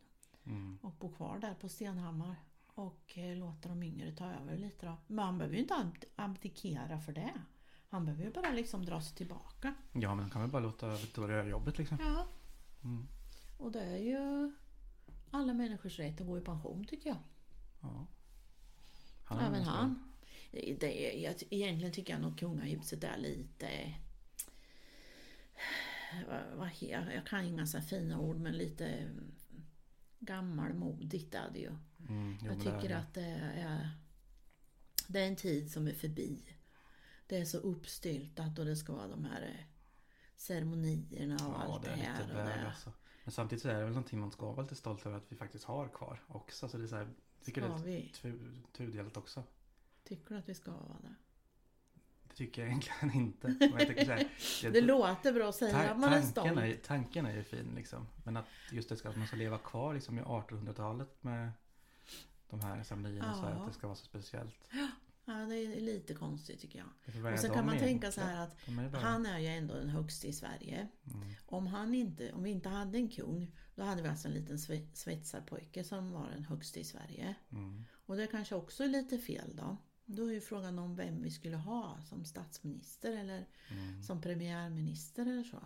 [0.46, 0.78] Mm.
[0.82, 2.36] och bo kvar där på Stenhammar.
[2.66, 4.96] Och eh, låta de yngre ta över lite då.
[5.06, 7.32] Men han behöver ju inte ab- abdikera för det.
[7.88, 9.74] Han behöver ju bara liksom dra sig tillbaka.
[9.92, 11.98] Ja men han kan väl bara låta Victoria göra jobbet liksom.
[12.00, 12.26] Ja.
[12.84, 13.06] Mm.
[13.58, 14.52] Och det är ju
[15.34, 17.18] alla människors rätt att gå i pension tycker jag.
[17.82, 18.06] Ja.
[19.24, 20.10] Han Även han.
[20.50, 23.94] Det jag, egentligen tycker jag nog kungahuset är lite...
[26.28, 26.70] Vad, vad,
[27.14, 29.34] jag kan inga så fina ord men lite mm,
[30.18, 31.72] gammalmodigt är det ju.
[32.08, 32.98] Mm, jo, Jag tycker det.
[32.98, 33.24] att det
[33.56, 33.90] är,
[35.08, 36.42] det är en tid som är förbi.
[37.26, 39.64] Det är så uppstyltat och det ska vara de här eh,
[40.36, 42.22] ceremonierna och Ja, allt det det, är här.
[42.22, 42.66] Och det.
[42.68, 42.92] alltså.
[43.24, 45.36] Men samtidigt så är det väl någonting man ska vara lite stolt över att vi
[45.36, 46.68] faktiskt har kvar också.
[46.68, 47.08] Så det är så här,
[47.44, 49.42] tycker Ska det är tu- tudelat också.
[50.04, 51.14] Tycker du att vi ska vara det?
[52.28, 53.54] Det tycker jag egentligen inte.
[53.60, 53.68] Jag
[54.08, 54.28] här,
[54.62, 56.58] det, Det låter bra att säga ta- att man är stolt.
[56.58, 58.06] är, tanken är ju fin liksom.
[58.24, 61.50] Men att just det ska, att man ska leva kvar liksom i 1800-talet med
[62.50, 62.82] de här
[63.34, 63.60] så här, Ja.
[63.60, 64.54] att det ska vara så speciellt.
[65.26, 67.32] Ja, det är lite konstigt tycker jag.
[67.32, 69.74] Och sen kan man tänka så här att De är bara, han är ju ändå
[69.74, 70.88] den högste i Sverige.
[71.14, 74.34] mm, Om, han inte, om vi inte hade en kung, då hade vi alltså en
[74.34, 77.34] liten sve- svetsarpojke som var den högste i Sverige.
[77.50, 79.76] mm, Och det kanske också är lite fel då.
[80.06, 84.02] Då är ju frågan om vem vi skulle ha som statsminister eller mm.
[84.02, 85.58] som premiärminister eller så.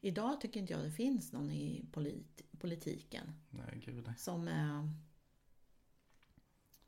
[0.00, 3.80] Idag tycker inte jag det finns någon i polit- politiken Nej,
[4.18, 4.90] som är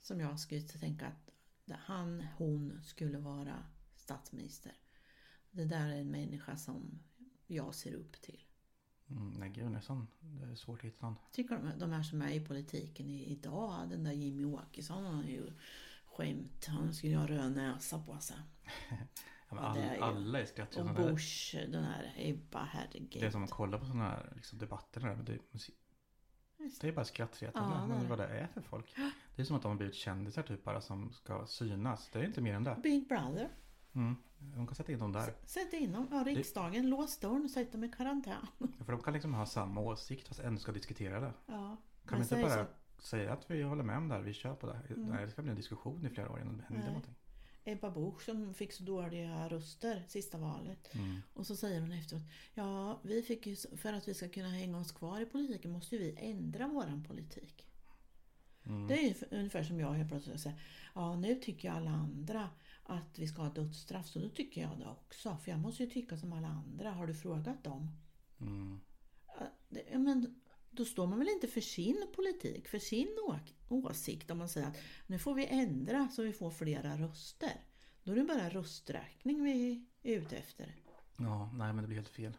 [0.00, 1.23] som jag skulle tänka att
[1.72, 3.64] han, hon skulle vara
[3.96, 4.72] statsminister.
[5.50, 7.02] Det där är en människa som
[7.46, 8.40] jag ser upp till.
[9.10, 9.78] Mm, nej, gud, det
[10.46, 11.16] är, är svårt att hitta någon.
[11.32, 15.24] Tycker de, de här som är i politiken idag, den där Jimmy Åkesson, han har
[15.24, 15.52] ju
[16.06, 16.66] skämt.
[16.66, 18.36] Han skulle ju ha röd näsa på sig.
[19.50, 20.90] Ja, all, är ju- alla är skrattade.
[20.90, 23.10] Och där- Bush, den här Ebba, herregud.
[23.22, 25.00] Det är som att kolla på sådana här liksom, debatter.
[25.00, 25.38] Där, det,
[26.80, 27.74] det är bara skrattretande.
[27.74, 28.08] Ja, det men det.
[28.08, 28.94] vad det är för folk.
[29.36, 32.10] Det är som att de har blivit kändisar typ bara som ska synas.
[32.12, 32.76] Det är inte mer än det.
[32.82, 33.48] Big Brother.
[33.92, 34.16] Mm.
[34.38, 35.34] De kan sätta in dem där.
[35.44, 38.46] Sätt in dem, ja, riksdagen, lås dörren och sätt dem i karantän.
[38.84, 41.32] För de kan liksom ha samma åsikt fast ändå ska diskutera det.
[41.46, 41.76] Ja.
[42.06, 44.54] Kan vi inte bara så- säga att vi håller med om det här, vi kör
[44.54, 44.80] på det.
[44.88, 45.08] Mm.
[45.08, 46.86] Nej, det ska bli en diskussion i flera år innan det händer Nej.
[46.88, 47.14] någonting.
[47.64, 50.94] Ebba Busch som fick så dåliga röster sista valet.
[50.94, 51.20] Mm.
[51.34, 52.22] Och så säger hon efteråt,
[52.54, 55.96] ja, vi fick ju, för att vi ska kunna hänga oss kvar i politiken måste
[55.96, 57.66] ju vi ändra våran politik.
[58.66, 58.86] Mm.
[58.86, 60.60] Det är ju ungefär som jag helt plötsligt säger,
[60.94, 62.50] ja nu tycker ju alla andra
[62.82, 65.36] att vi ska ha dödsstraff så då tycker jag det också.
[65.44, 66.90] För jag måste ju tycka som alla andra.
[66.90, 67.90] Har du frågat dem?
[68.40, 68.80] Mm.
[69.26, 70.40] Ja, Men
[70.76, 73.18] då står man väl inte för sin politik, för sin
[73.68, 77.60] åsikt om man säger att nu får vi ändra så vi får flera röster.
[78.02, 80.76] Då är det bara rösträkning vi är ute efter.
[81.16, 82.36] Ja, nej men det blir helt fel.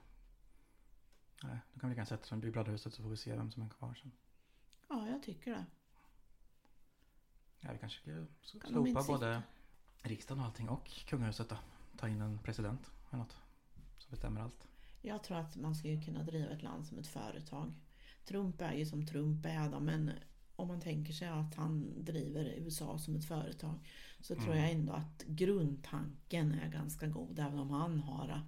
[1.44, 3.64] Nej, då kan vi kanske sätta dem i Brother-huset så får vi se vem som
[3.64, 4.12] är kvar sen.
[4.90, 5.66] Ja, jag tycker det.
[7.60, 8.00] Ja, vi kanske
[8.42, 9.44] ska Kan slopa både
[10.02, 11.58] riksdagen och allting och kungahuset då.
[11.98, 13.38] Ta in en president eller något.
[13.98, 14.68] Som bestämmer allt.
[15.02, 17.74] Jag tror att man ska ju kunna driva ett land som ett företag.
[18.26, 20.12] Trump är ju som Trump är då, men
[20.56, 23.80] om man tänker sig att han driver USA som ett företag
[24.22, 24.58] så tror Mm.
[24.58, 28.42] jag ändå att grundtanken är ganska god även om han har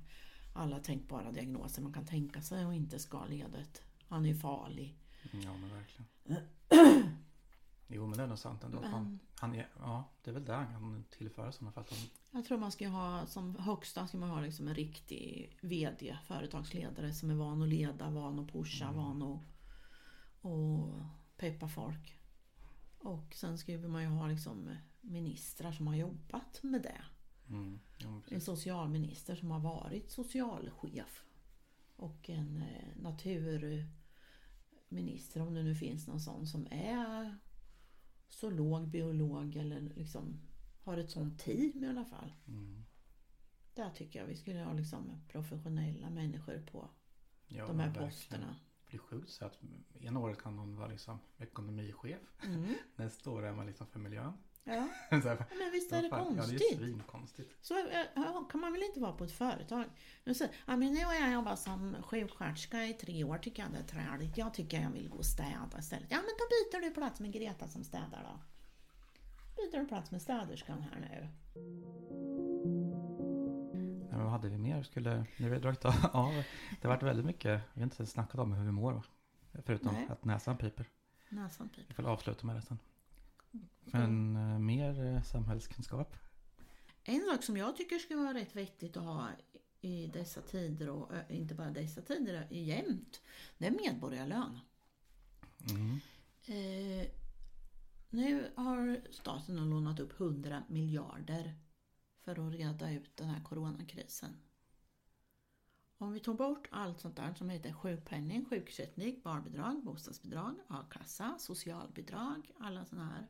[0.55, 3.81] alla tänkbara diagnoser man kan tänka sig och inte skalledet.
[4.07, 4.97] Han är ju farlig.
[5.33, 6.07] Mm, Ja men verkligen.
[7.87, 8.79] Jo men det är nog sant ändå.
[8.81, 11.83] Men- Han, han är, ja, det är väl det han kan tillföra i sådana fall.
[12.31, 17.13] Jag tror man ska ha som högsta ska man ha liksom en riktig VD, företagsledare
[17.13, 18.95] som är van att leda, van att pusha, Mm.
[18.97, 19.39] van att
[20.47, 20.93] och
[21.37, 22.19] peppa folk.
[22.99, 27.01] Och sen skulle man ju ha liksom ministrar som har jobbat med det.
[27.49, 31.23] mm, ja, En socialminister som har varit socialchef.
[31.95, 37.37] Och en eh, naturminister, om det nu finns någon sån, som är
[38.27, 40.39] zoolog, biolog eller liksom
[40.81, 42.33] har ett sånt team i alla fall.
[42.47, 42.83] Mm.
[43.73, 46.89] Där tycker jag vi skulle ha liksom professionella människor på
[47.47, 48.55] Ja, de här posterna.
[48.87, 49.59] Blir sjukt så att
[49.99, 52.19] ena året kan någon vara liksom ekonomichef.
[52.43, 52.73] Mm.
[52.95, 54.33] Nästa år är man liksom för miljön.
[54.63, 54.87] Ja.
[55.09, 56.71] Här, Men visst är det fan, Ja, det konstigt?
[56.71, 57.51] är svinkonstigt.
[57.61, 59.85] Så eh, ja, kan man väl inte vara på ett företag?
[60.23, 63.71] Nu säger ja, men nu har jag jobbat som sjuksköterska i tre år, tycker jag
[63.71, 64.37] det är träligt.
[64.37, 66.07] Jag tycker jag vill gå och städa istället.
[66.11, 68.39] Ja, men då byter du plats med Greta som städar då.
[69.55, 71.27] Byter du plats med städerskan här nu.
[74.27, 74.83] Vad hade vi mer?
[74.83, 75.93] Skulle, nu vi dragit av.
[76.81, 77.61] Det har varit väldigt mycket.
[77.73, 79.03] Vi har inte snackat om hur vi mår va?
[79.65, 80.07] Förutom Nej.
[80.09, 80.85] att näsan piper.
[81.29, 81.85] Näsan piper.
[81.87, 82.79] Vi får avsluta med det sen.
[83.81, 86.15] Men eh, mer eh, samhällskunskap.
[87.03, 89.27] En sak som jag tycker skulle vara rätt vettigt att ha
[89.81, 93.21] i dessa tider och ö, inte bara dessa tider, jämt.
[93.57, 94.59] Det är medborgarlön.
[95.69, 95.99] Mm.
[96.45, 97.07] Eh,
[98.09, 101.55] nu har staten lånat upp 100 miljarder
[102.27, 104.37] för att reda ut den här coronakrisen.
[105.97, 112.51] Om vi tog bort allt sånt där som heter sjukpenning, sjukersättning, barnbidrag, bostadsbidrag, a-kassa, socialbidrag,
[112.59, 113.27] alla sådana här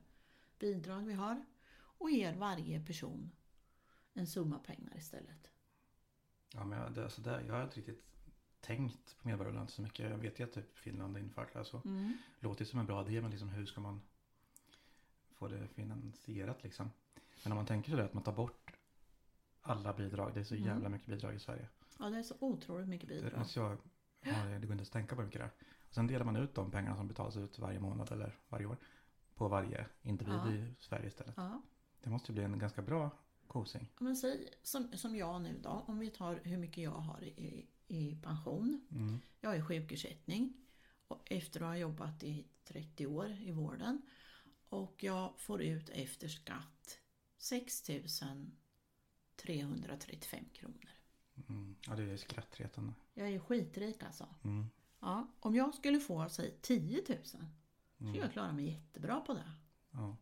[0.60, 3.31] bidrag vi har och ger varje person
[4.13, 5.51] en summa pengar istället.
[6.53, 8.05] Ja, men det, alltså det, jag har inte riktigt
[8.62, 10.10] tänkt på medborgarlön så mycket.
[10.10, 11.65] Jag vet ju att typ Finland har infört det.
[11.65, 11.81] Så.
[11.86, 12.17] Mm.
[12.39, 14.01] Låter som en bra idé men liksom hur ska man
[15.33, 16.91] få det finansierat liksom.
[17.43, 18.66] Men om man tänker sig det att man tar bort
[19.69, 20.32] alla bidrag.
[20.34, 20.67] Det är så Mm.
[20.67, 21.67] jävla mycket bidrag i Sverige.
[21.99, 23.39] Ja, det är så otroligt mycket Det, bidrag.
[23.39, 23.77] alltså jag,
[24.21, 25.51] ja, det går inte att tänka på hur mycket det är.
[25.89, 28.77] Och sen delar man ut de pengarna som betalas ut varje månad eller varje år.
[29.36, 30.53] På varje individ Ja.
[30.53, 31.34] i Sverige istället.
[31.38, 31.62] Ja.
[32.03, 33.10] Det måste ju bli en ganska bra
[33.47, 33.88] kosing.
[33.99, 37.67] Men säg som, som jag nu då, om vi tar hur mycket jag har i,
[37.88, 38.88] i pension.
[38.91, 39.19] Mm.
[39.41, 40.53] Jag har sjukersättning
[41.08, 44.01] och efter att ha jobbat i 30 år i vården.
[44.69, 46.99] Och jag får ut efter skatt
[47.38, 47.84] 6
[49.38, 50.89] 335 kronor.
[51.50, 51.76] Mm.
[51.88, 52.93] Ja, det är skrattretande.
[53.13, 54.28] Jag är skitrik alltså.
[54.43, 54.65] Mm.
[55.00, 58.15] Ja, om jag skulle få, säg 10 000, så skulle Mm.
[58.15, 59.52] jag klara mig jättebra på det.
[59.91, 60.17] Ja.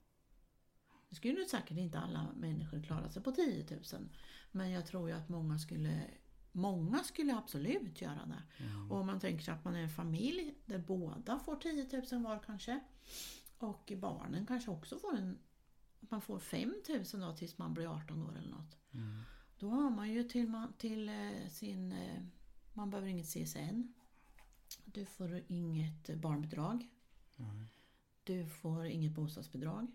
[1.09, 4.09] Det skulle ju säkert inte alla människor klara sig på 10 000.
[4.51, 6.01] Men jag tror ju att många skulle,
[6.51, 8.63] många skulle absolut göra det.
[8.63, 8.91] Mm.
[8.91, 12.23] Och om man tänker sig att man är en familj där båda får 10 000
[12.23, 12.79] var kanske.
[13.57, 15.39] Och barnen kanske också får en,
[16.05, 18.77] att man får 5 000 då tills man blir 18 år eller något.
[18.93, 19.21] Mm.
[19.59, 22.23] Då har man ju till, man- till eh, sin, eh,
[22.73, 23.93] man behöver inget CSN.
[24.85, 26.89] Du får inget barnbidrag.
[27.35, 27.65] Nej.
[28.23, 29.87] Du får inget bostadsbidrag.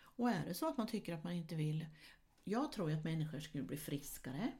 [0.00, 1.86] Och är det så att man tycker att man inte vill...
[2.44, 4.52] Jag tror ju att människor skulle bli friskare.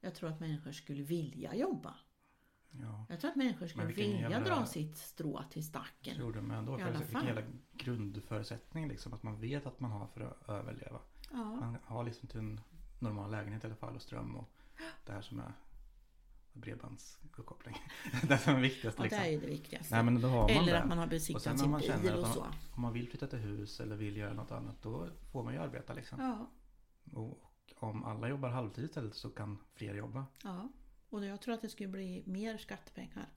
[0.00, 1.94] Jag tror att människor skulle vilja jobba.
[2.80, 6.16] Ja, Jag tror att människor skulle vilja jävla- dra sitt strå till stacken.
[6.16, 6.42] tror det.
[6.42, 7.26] Men ändå, I alla vilken fall.
[7.26, 9.12] jävla grundförutsättning liksom.
[9.12, 11.00] Att man vet att man har för att överleva.
[11.30, 12.60] Ja, Man har liksom till en
[12.98, 14.50] normal lägenhet i alla fall och ström och
[15.06, 15.52] det här som är
[16.52, 17.76] bredbandsuppkoppling.
[18.28, 19.22] det är viktigast ja det liksom.
[19.24, 19.94] är ju det viktigaste.
[19.94, 20.82] Nej men då har man Eller det.
[20.82, 22.46] att man har besiktat sin man bil och man- så.
[22.74, 25.60] Om man vill flytta till hus eller vill göra något annat då får man ju
[25.60, 26.20] arbeta liksom.
[26.20, 26.50] Ja,
[27.20, 30.26] Och om alla jobbar halvtid istället så kan fler jobba.
[30.44, 30.68] ja.
[31.12, 33.28] Och jag tror att det skulle bli mer skattepengar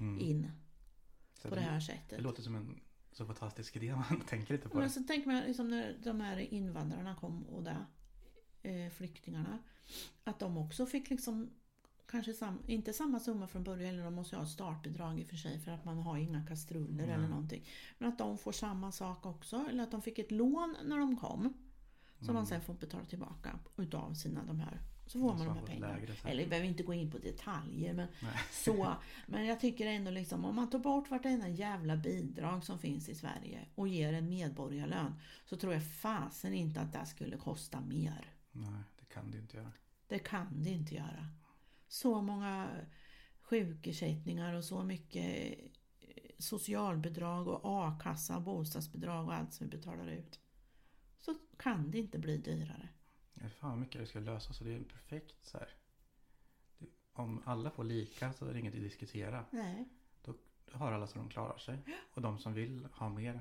[0.00, 0.18] Mm.
[0.20, 0.50] in
[1.34, 2.08] Så på det här sättet.
[2.18, 2.80] Det låter som en
[3.12, 4.92] så fantastisk idé man tänker inte på Men det.
[4.92, 7.86] så tänker man liksom när de här invandrarna kom och där,
[8.62, 9.58] eh, flyktingarna,
[10.24, 11.50] att de också fick liksom
[12.06, 15.28] kanske sam, inte samma summa från början, eller de måste ha ett startbidrag i och
[15.28, 17.14] för sig för att man har inga kastruller Nej.
[17.14, 17.64] eller någonting.
[17.98, 21.16] Men att de får samma sak också, eller att de fick ett lån när de
[21.16, 21.54] kom
[22.20, 24.80] som man sen får betala tillbaka utav sina de här.
[25.06, 25.98] Så får man så de man här pengarna.
[26.24, 28.38] Eller vi behöver inte gå in på detaljer men Nej.
[28.52, 28.94] så.
[29.26, 33.14] Men jag tycker ändå liksom om man tar bort vartenda jävla bidrag som finns i
[33.14, 35.14] Sverige och ger en medborgarlön
[35.44, 38.32] så tror jag fasen inte att det skulle kosta mer.
[38.52, 39.72] Nej, det kan det inte göra.
[40.08, 41.28] Det kan det inte göra.
[41.88, 42.68] Så många
[43.40, 45.58] sjukersättningar och så mycket
[46.00, 50.40] eh, socialbidrag och a-kassa, bostadsbidrag och allt som vi betalar ut.
[51.18, 52.88] Så kan det inte bli dyrare.
[53.48, 55.68] Fan vad mycket det ska lösa så det är perfekt så här.
[57.12, 59.44] Om alla får lika så är det inget att diskutera.
[59.50, 59.88] Nej.
[60.22, 60.34] Då
[60.72, 61.78] har alla så de klarar sig.
[62.14, 63.40] Och de som vill ha mer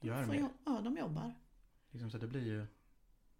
[0.00, 0.48] gör mer.
[0.64, 1.34] Ja, de jobbar.
[1.90, 2.66] Liksom, så det blir ju...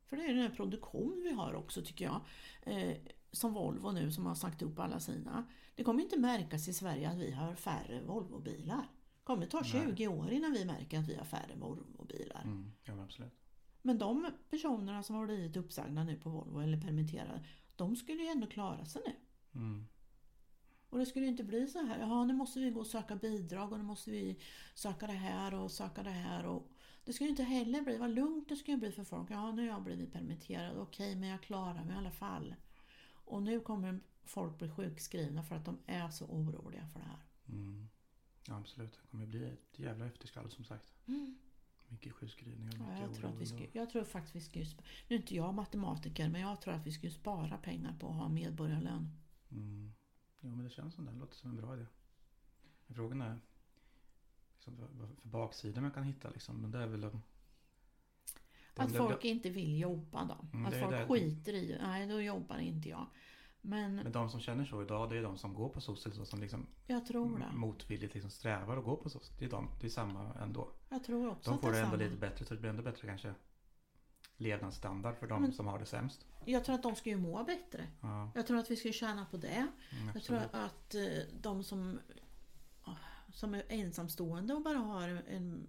[0.07, 2.21] För det är den här produktion vi har också tycker jag.
[2.63, 2.97] Eh,
[3.31, 5.47] som Volvo nu som har sagt upp alla sina.
[5.75, 8.89] Det kommer inte märkas i Sverige att vi har färre Volvobilar.
[9.19, 12.43] Det kommer ta 20 år innan vi märker att vi har färre Volvobilar.
[12.43, 13.46] Mm, ja absolut.
[13.87, 17.45] Men de personerna som har blivit uppsagda nu på Volvo eller permitterade.
[17.77, 19.15] De skulle ju ändå klara sig nu.
[19.61, 19.87] Mm.
[20.91, 21.99] Och det skulle ju inte bli så här.
[21.99, 24.41] Jaha, nu måste vi gå och söka bidrag och nu måste vi
[24.75, 26.47] söka det här och söka det här.
[26.47, 26.71] Och
[27.05, 29.31] det skulle ju inte heller bli, vad lugnt det skulle bli för folk.
[29.31, 30.77] Ja, nu har jag blivit permitterad.
[30.77, 32.55] Okej, men jag klarar mig i alla fall.
[33.13, 37.23] Och nu kommer folk bli sjukskrivna för att de är så oroliga för det här.
[37.49, 37.89] Mm.
[38.49, 38.93] Ja absolut.
[38.93, 40.95] Det kommer bli ett jävla efterskall som sagt.
[41.89, 44.85] Mycket sjukskrivningar och Ja, mycket jag, tror att vi skulle, jag tror faktiskt vi skulle...
[45.09, 48.15] Nu är inte jag matematiker, men jag tror att vi skulle spara pengar på att
[48.15, 49.11] ha medborgarlön.
[49.51, 49.93] Mm.
[50.41, 51.13] Jo men det känns som det.
[51.13, 51.87] Det låter som en bra idé.
[52.87, 53.39] Men frågan är
[54.55, 56.57] liksom, för baksidor man kan hitta liksom.
[56.57, 57.21] Men det är väl det-
[58.77, 60.47] Att folk inte vill jobba då.
[60.53, 61.07] Mm, att folk det.
[61.07, 63.07] skiter i Nej, då jobbar inte jag.
[63.69, 66.25] Men Men de som känner så idag det är de som går på eller så
[66.27, 67.57] som liksom jag tror det.
[67.57, 69.33] motvilligt liksom strävar att gå på SOS.
[69.39, 70.69] Det är, de, det är samma ändå.
[70.89, 73.09] Jag tror också De får det det ändå lite bättre så det blir ändå bättre
[73.09, 73.35] kanske
[74.37, 76.27] levnadsstandard för de Men- som har det sämst.
[76.45, 77.87] Jag tror att de ska ju må bättre.
[78.03, 79.67] Ja, Jag tror att vi ska tjäna på det.
[79.93, 81.03] mm, Jag tror att eh,
[81.41, 81.99] de som,
[83.33, 85.67] som är ensamstående och bara har en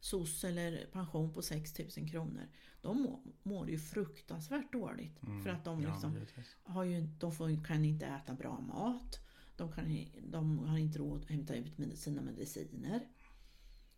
[0.00, 2.42] SOS eller pension på 6 000 kronor.
[2.82, 5.22] De mår, mår ju fruktansvärt dåligt.
[5.22, 6.56] Mm, För att de ja, liksom givetvis.
[6.62, 9.18] har ju, de får, kan inte äta bra mat.
[9.56, 13.08] De, kan, de har inte råd att hämta ut sina mediciner.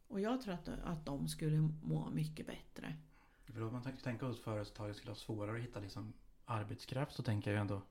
[0.08, 2.96] Och jag tror att, att de skulle må mycket bättre.
[3.44, 6.12] För om man tänker oss företaget skulle ha svårare att hitta liksom
[6.44, 7.82] arbetskraft så tänker jag ändå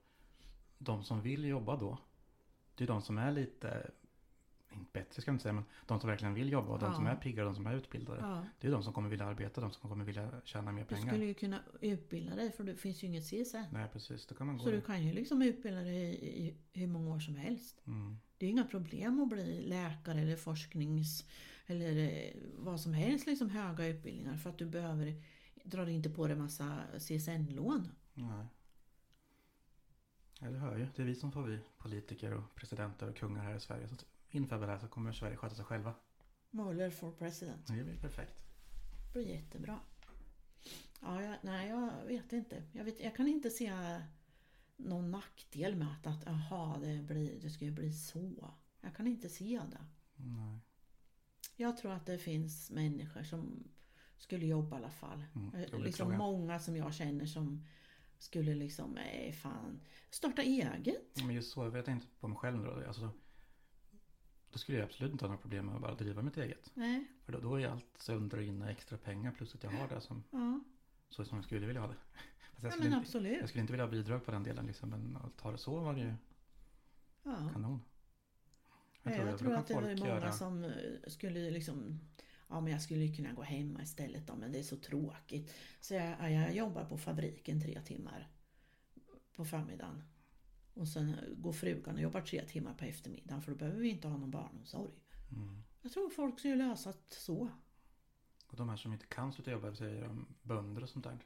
[0.78, 1.98] de som vill jobba då.
[2.74, 3.90] Det är de som är lite,
[4.78, 6.94] inte bättre ska jag inte säga, men de som verkligen vill jobba och de Ja.
[6.94, 8.20] som är pigga och de som är utbildade.
[8.20, 8.46] Ja.
[8.60, 11.06] Det är de som kommer vilja arbeta, de som kommer vilja tjäna mer Du pengar.
[11.12, 13.56] skulle ju kunna utbilda dig för det finns ju inget CSN.
[13.72, 14.82] Nej precis, då kan man gå Så du där.
[14.84, 17.82] kan ju liksom utbilda dig i, i hur många år som helst.
[17.86, 18.16] Mm.
[18.38, 21.24] Det är inga problem att bli läkare eller forsknings
[21.66, 25.14] eller eh, vad som helst, liksom höga utbildningar för att du behöver
[25.64, 27.88] drar inte på dig massa CSN-lån.
[28.14, 28.46] Nej.
[30.40, 30.86] Ja, det hör ju.
[30.96, 33.88] Det är vi som får vi politiker och presidenter och kungar här i Sverige.
[33.88, 33.94] Så
[34.34, 35.94] inför det här så kommer Sverige sköta sig själva.
[36.50, 37.66] Mueller for president.
[37.66, 38.34] Det blir perfekt.
[39.06, 39.80] Det blir jättebra.
[41.00, 42.62] Ja, jag, nej, jag vet inte.
[42.72, 43.72] Jag, vet, jag kan inte se
[44.76, 48.54] någon nackdel med att, att aha, det, blir, det ska ju bli så.
[48.80, 49.86] Jag kan inte se det.
[50.16, 50.60] Nej.
[51.56, 53.68] Jag tror att det finns människor som
[54.16, 55.24] skulle jobba i alla fall.
[55.34, 57.64] Mm, Eh, liksom många som jag känner som
[58.18, 59.80] skulle liksom, nej fan,
[60.10, 61.16] starta eget.
[61.16, 62.86] Men just så, jag tänkte på mig själv då.
[62.86, 63.10] Alltså,
[64.52, 66.70] då skulle jag absolut inte ha några problem med att bara driva mitt eget.
[66.74, 69.88] Nej, För då, då är allt sönder och inne extra pengar plus att jag har
[69.88, 70.60] det som, ja,
[71.08, 71.94] så som jag skulle vilja ha det.
[71.94, 74.66] Fast jag, ja skulle men inte, jag skulle inte vilja ha bidrag på den delen
[74.66, 76.14] liksom, men att ha det så var det ju
[77.22, 77.48] Ja.
[77.52, 77.80] kanon.
[79.02, 80.70] Jag Jag tror tror, då kan att det var många göra- som eh,
[81.06, 82.00] skulle liksom
[82.48, 85.54] Ja men jag skulle kunna gå hemma istället då, men det är så tråkigt.
[85.80, 88.28] Så jag, ja, jag jobbar på fabriken tre timmar
[89.36, 90.02] på förmiddagen.
[90.74, 94.08] Och sen går frugan och jobbar tre timmar på eftermiddagen för då behöver vi inte
[94.08, 94.90] ha någon barnomsorg.
[95.32, 95.62] Mm.
[95.82, 97.48] Jag tror folk skulle lösa det så.
[98.46, 101.18] Och de här som inte kan sluta jobba, säger de bönder och sånt där.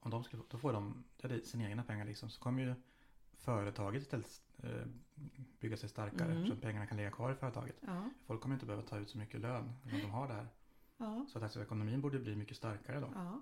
[0.00, 1.04] Om de skulle, då får de
[1.44, 2.30] sina egna pengar liksom.
[2.30, 2.74] Så kommer ju
[3.32, 4.86] företaget istället eh,
[5.60, 6.32] bygga sig starkare.
[6.32, 6.46] Mm.
[6.46, 7.76] Så att pengarna kan ligga kvar i företaget.
[7.80, 10.48] Ja, Folk kommer inte behöva ta ut så mycket lön när de har det här.
[10.96, 13.10] ja, Så att alltså, ekonomin borde bli mycket starkare då.
[13.14, 13.40] ja.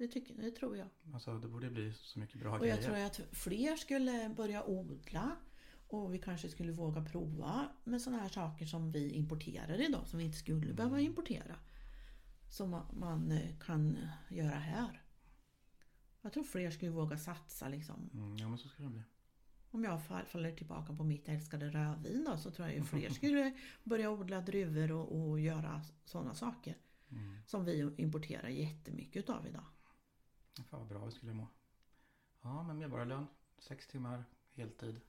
[0.00, 0.88] Det, tycker, det tror jag.
[1.14, 2.74] Alltså det borde bli så mycket bra Och grejer.
[2.74, 5.36] jag tror att fler skulle börja odla
[5.88, 10.18] och vi kanske skulle våga prova med sådana här saker som vi importerar idag som
[10.18, 11.56] vi inte skulle behöva importera.
[12.50, 13.98] Som ma- man eh, kan
[14.30, 15.02] göra här.
[16.22, 18.10] Jag tror fler skulle våga satsa liksom.
[18.14, 19.02] Mm, ja men så ska det bli.
[19.70, 23.10] Om jag fall- faller tillbaka på mitt älskade rödvin då så tror jag ju fler
[23.10, 26.76] skulle börja odla druvor och, och göra sådana saker.
[27.10, 27.36] Mm.
[27.46, 29.64] Som vi importerar jättemycket av idag.
[30.64, 31.48] Fan vad bra vi skulle må.
[32.42, 33.26] Ja men medborgarlön.
[33.58, 35.00] Sex timmar heltid.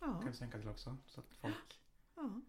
[0.00, 0.20] Ja.
[0.20, 0.96] Kan vi sänka till också.
[1.06, 1.80] Så att folk.
[2.16, 2.40] Ja.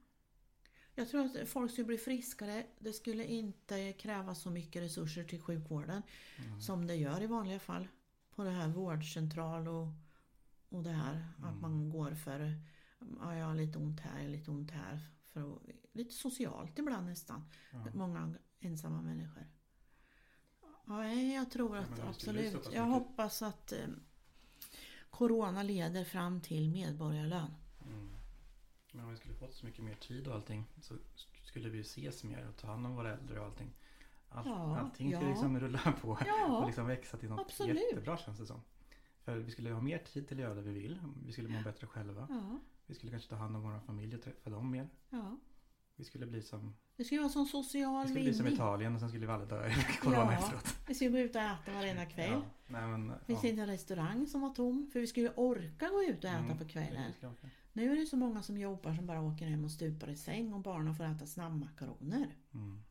[0.96, 2.66] Jag tror att folk skulle bli friskare.
[2.80, 6.02] Det skulle inte krävas så mycket resurser till sjukvården
[6.46, 6.62] Mm.
[6.62, 7.88] som det gör i vanliga fall.
[8.36, 9.88] På det här vårdcentral och,
[10.70, 11.62] och det här att Mm.
[11.62, 12.54] man går för
[13.20, 15.08] ja, jag har lite ont här, jag har lite ont här.
[15.28, 17.50] För att, lite socialt ibland nästan.
[17.72, 17.86] Ja.
[17.94, 19.48] Många ensamma människor.
[20.88, 22.54] Ja, jag tror Ja, att så absolut.
[22.54, 22.84] Jag mycket.
[22.84, 23.88] hoppas att eh,
[25.10, 27.52] Corona leder fram till medborgarlön.
[27.88, 28.10] Mm.
[28.92, 31.80] Men om vi skulle fått så mycket mer tid och allting så sk- skulle vi
[31.80, 33.74] ses mer och ta hand om våra äldre och allting.
[34.30, 35.18] All, Ja, allting ja.
[35.18, 37.78] skulle liksom rulla på och Ja, liksom växa till något absolut.
[37.90, 38.62] jättebra känns det som.
[39.24, 41.00] För vi skulle ha mer tid till att göra det vi vill.
[41.26, 42.28] Vi skulle må bättre själva.
[42.30, 44.90] ja, Vi skulle kanske ta hand om våra familjer och träffa dem mer.
[45.10, 45.38] ja.
[46.00, 48.48] Vi skulle bli som, ska ju vara som vi social skulle bli som.
[48.48, 50.34] Italien och sen skulle vi alla dö i corona Ja.
[50.34, 50.76] efteråt.
[50.88, 52.32] Vi ska gå ut och äta varenda kväll.
[52.32, 52.42] Ja.
[52.68, 54.90] Nej, men, Finns det inte en restaurang som var tom?
[54.94, 57.12] För vi skulle orka gå ut och äta Mm, på kvällen.
[57.74, 60.54] Nu är det så många som jobbar som bara åker hem och stupar i säng
[60.54, 62.36] och barnen får äta snabbmakaroner.
[62.54, 62.84] Mm.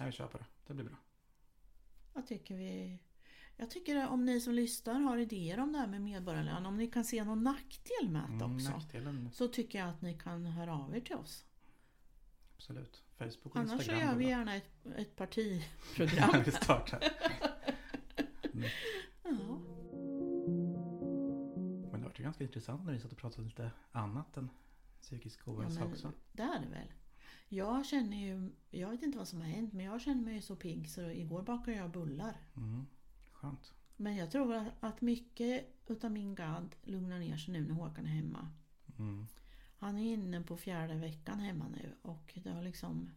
[0.00, 0.44] Nej, vi kör på det.
[0.66, 0.96] Det blir bra.
[2.14, 2.98] Jag tycker vi...
[3.56, 6.86] Jag tycker om ni som lyssnar har idéer om det här med medborgarlön, om ni
[6.86, 8.70] kan se någon nackdel med det Mm, också.
[8.70, 11.44] nackdelen, Så tycker jag att ni kan höra av er till oss.
[12.58, 13.02] Absolut.
[13.18, 14.00] Facebook och Annars Instagram.
[14.00, 16.42] gör går vi gärna ett, ett partiprogram.
[16.44, 17.02] vi startar.
[19.22, 19.58] ja.
[21.90, 24.50] Men det var ju ganska intressant när vi satt och pratade lite annat än
[25.00, 26.12] psykisk Ja, ohälsa men också.
[26.32, 26.92] det är det väl.
[27.48, 30.56] Jag känner ju, jag vet inte vad som har hänt, men jag känner mig så
[30.56, 32.36] pigg så igår bakade jag bullar.
[32.56, 32.86] Mm.
[33.32, 33.72] Skönt.
[33.96, 38.04] Men jag tror att- att mycket utav min gadd lugnar ner sig nu när Håkan
[38.06, 38.48] är hemma.
[38.98, 39.26] Mm.
[39.78, 43.10] Han är inne på fjärde veckan hemma nu och det har liksom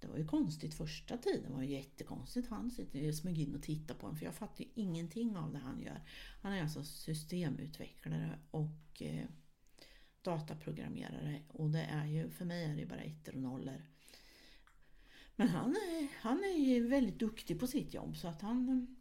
[0.00, 2.48] det var ju konstigt första tiden, det var ju jättekonstigt.
[2.48, 5.36] Han sitter ju och smög in och tittar på honom för jag fattar ju ingenting
[5.36, 6.00] av det han gör.
[6.42, 9.26] Han är alltså systemutvecklare och eh,
[10.22, 13.82] dataprogrammerare och det är ju, för mig är det bara ettor och nollor.
[15.36, 18.96] Men han är, han är ju väldigt duktig på sitt jobb så att han,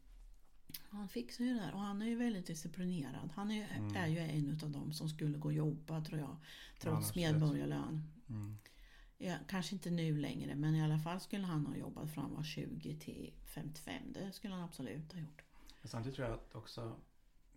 [0.89, 3.29] han fixar ju det där och han är ju väldigt disciplinerad.
[3.35, 3.95] Han är, Mm.
[3.95, 6.37] är ju en utav dem som skulle gå och jobba tror jag,
[6.79, 8.03] trots medborgarlön.
[8.29, 8.57] Mm.
[9.17, 12.35] Ja, kanske inte nu längre men i alla fall skulle han ha jobbat från han
[12.35, 14.13] var 20 till 55.
[14.13, 15.41] Det skulle han absolut ha gjort.
[15.81, 16.95] Men samtidigt tror jag att också,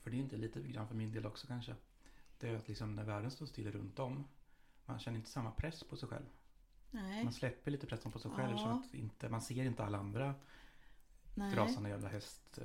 [0.02, 1.74] för det är inte lite grann för min del också kanske.
[2.38, 4.24] Det är att liksom när världen står still runt om.
[4.86, 6.26] Man känner inte samma press på sig själv.
[6.90, 8.52] Nej, Man släpper lite pressen på sig själv.
[8.52, 8.58] Ja.
[8.58, 10.34] Så att inte, man ser inte alla andra
[11.34, 11.54] nej.
[11.54, 12.58] rasande jävla häst.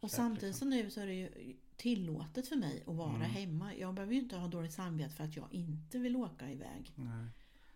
[0.00, 0.58] Och släpp, samtidigt liksom.
[0.58, 3.30] som nu så är det ju tillåtet för mig att vara Mm.
[3.30, 3.74] hemma.
[3.74, 6.92] Jag behöver ju inte ha dåligt samvete för att jag inte vill åka iväg.
[6.94, 7.26] Nej.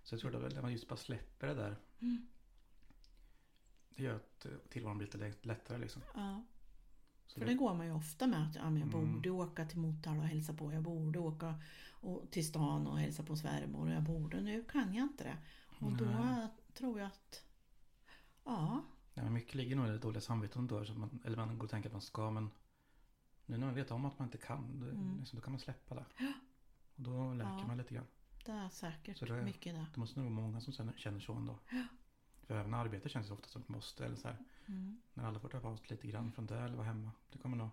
[0.03, 1.77] Så jag tror att när man just bara släpper det där.
[2.01, 2.27] Mm.
[3.97, 6.03] Det gör att eh, tillvaron blir lite lätt- lättare liksom.
[6.15, 6.43] Ja,
[7.27, 9.13] Så för det- det går man ju ofta med att ja, men jag Mm.
[9.15, 10.73] borde åka till Motala och hälsa på.
[10.73, 11.55] Jag borde åka
[11.91, 13.91] och, till stan och hälsa på svärmor.
[13.91, 14.41] Jag borde.
[14.41, 15.37] Nu kan jag inte det.
[15.87, 17.45] Och då tror jag att
[18.45, 18.85] ja,
[19.15, 20.55] Men mycket ligger nog i det dåliga samvetet.
[20.87, 22.51] Så man, eller man går och tänker att man ska men
[23.47, 24.81] nu när man vet om att man inte kan.
[24.81, 25.19] Då, Mm.
[25.19, 26.05] liksom, då kan man släppa det.
[26.97, 27.67] Och då läker Ja.
[27.67, 28.07] man lite grann.
[28.45, 29.87] det är säkert Så det mycket det.
[29.95, 31.59] Det måste nog vara många som känner, så ändå.
[32.47, 34.05] För även arbete känns ofta som ett måste.
[34.07, 34.37] Eller så här,
[34.67, 35.01] Mm.
[35.15, 37.11] när alla får ta paus lite grann från det eller vara hemma.
[37.33, 37.69] Det kommer nog...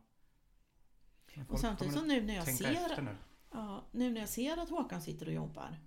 [1.49, 3.15] Och samtidigt som nu när jag ser nu.
[3.51, 5.77] Ja, nu när jag ser att Håkan sitter och jobbar.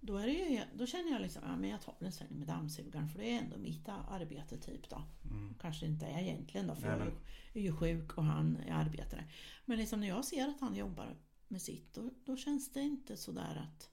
[0.00, 2.46] Då, är det ju, då känner jag liksom, ja men jag tar en sväng med
[2.48, 5.02] dammsugaren för det är ändå mitt arbete typ då.
[5.30, 5.54] Mm.
[5.60, 8.56] Kanske inte är egentligen då för Nej, jag är ju- är ju sjuk och han
[8.56, 9.24] är arbetare.
[9.64, 11.16] Men liksom när jag ser att han jobbar
[11.48, 13.90] med sitt då, då känns det inte sådär att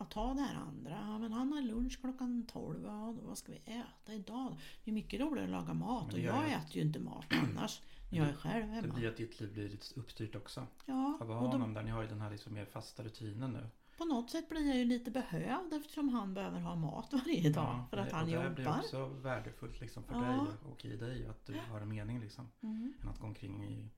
[0.00, 0.90] att ta det här andra.
[0.90, 2.82] Ja, men han har lunch klockan 12.
[2.84, 4.58] Ja, då vad ska vi äta idag?
[4.84, 7.80] Det är mycket roligare att laga mat och det jag äter ju inte mat annars.
[8.10, 8.94] när jag är själv Det hemma.
[8.94, 10.66] blir att ditt liv blir lite uppstyrt också.
[10.86, 13.50] Ja, Av och honom då, där, ni har ju den här liksom mer fasta rutinen
[13.50, 13.66] nu.
[13.98, 17.64] På något sätt blir jag ju lite behövd eftersom han behöver ha mat varje dag
[17.64, 18.78] Ja, för att det- han och det här blir jobbar.
[18.78, 20.20] också värdefullt liksom för Ja.
[20.20, 20.38] dig
[20.72, 22.48] och i dig att du har en mening liksom.
[22.62, 22.94] Mm.
[23.02, 23.90] Än att gå omkring i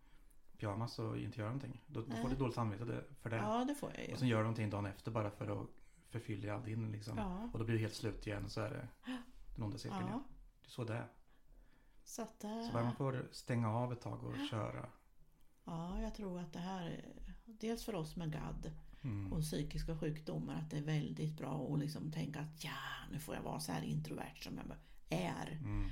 [0.58, 1.80] pyjamas och inte göra någonting.
[1.86, 3.36] Då, då får du dåligt samvete det- för det.
[3.36, 4.12] Ja, det får jag ju.
[4.12, 5.68] Och sen gör du någonting dagen efter bara för att
[6.08, 7.18] förfylla din liksom.
[7.18, 8.88] Ja, Och då blir det helt slut igen så är det
[9.54, 10.22] den onda cirkeln ja.
[10.62, 11.08] Det är så det är.
[12.04, 14.86] Så att Så bara man det, får stänga av ett tag och köra.
[15.64, 18.70] ja, jag tror att det här, är- dels för oss med GAD
[19.02, 19.32] Mm.
[19.32, 22.70] och psykiska sjukdomar, att det är väldigt bra att liksom tänka att ja,
[23.12, 24.76] nu får jag vara så här introvert som jag
[25.20, 25.50] är.
[25.50, 25.88] Mm.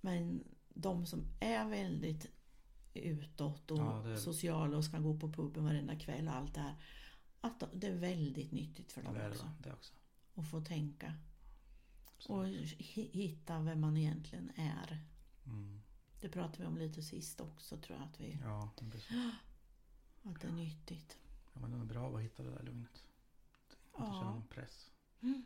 [0.00, 2.26] Men de som är väldigt
[2.94, 6.60] utåt och Ja, det- sociala och ska gå på puben varenda kväll och allt det
[6.60, 6.74] här.
[7.40, 9.50] Att de- det är väldigt nyttigt för dem det också.
[9.62, 9.94] det, också.
[10.34, 11.14] Att få tänka
[12.18, 15.04] Så, och hi- hitta vem man egentligen är.
[15.46, 15.80] mm.
[16.20, 18.62] Det pratade vi om lite sist också tror jag att, vi, Ja,
[20.22, 21.18] att det är nyttigt.
[21.54, 23.02] Ja, men det är bra att hitta det där lugnet.
[23.96, 24.12] Inte Ja.
[24.20, 24.90] känna någon press.
[25.22, 25.44] Mm.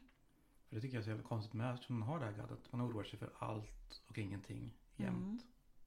[0.69, 2.73] För det tycker jag är så jävla konstigt med eftersom man har det här gaddet.
[2.73, 5.17] Man oroar sig för allt och ingenting jämt.
[5.17, 5.39] Mm.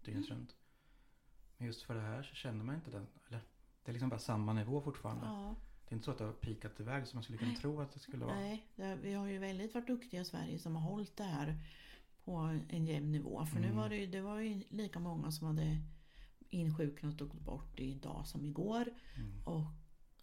[0.05, 0.55] Dygnet runt.
[1.57, 3.07] Men just för det här så känner man inte den.
[3.27, 3.41] Eller
[3.83, 5.25] det är liksom bara samma nivå fortfarande.
[5.25, 5.55] Ja,
[5.87, 7.91] Det är inte så att det har pikat iväg som man skulle kunna tro att
[7.93, 8.35] det skulle vara.
[8.35, 11.55] nej, det, vi har ju väldigt varit duktiga i Sverige som har hållit det här
[12.23, 12.35] på
[12.69, 13.45] en jämn nivå.
[13.45, 13.77] För nu Mm.
[13.77, 15.77] var det, ju, det var ju lika många som hade
[16.49, 18.93] insjuknat och gått bort idag som igår.
[19.17, 19.43] Mm.
[19.47, 19.63] Och,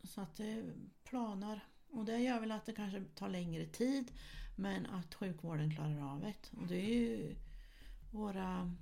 [0.02, 0.74] så att det
[1.04, 1.60] planar.
[1.90, 4.12] Och det gör väl att det kanske tar längre tid.
[4.56, 6.58] Men att sjukvården klarar av det.
[6.60, 7.36] Och det är ju
[8.10, 8.74] våra,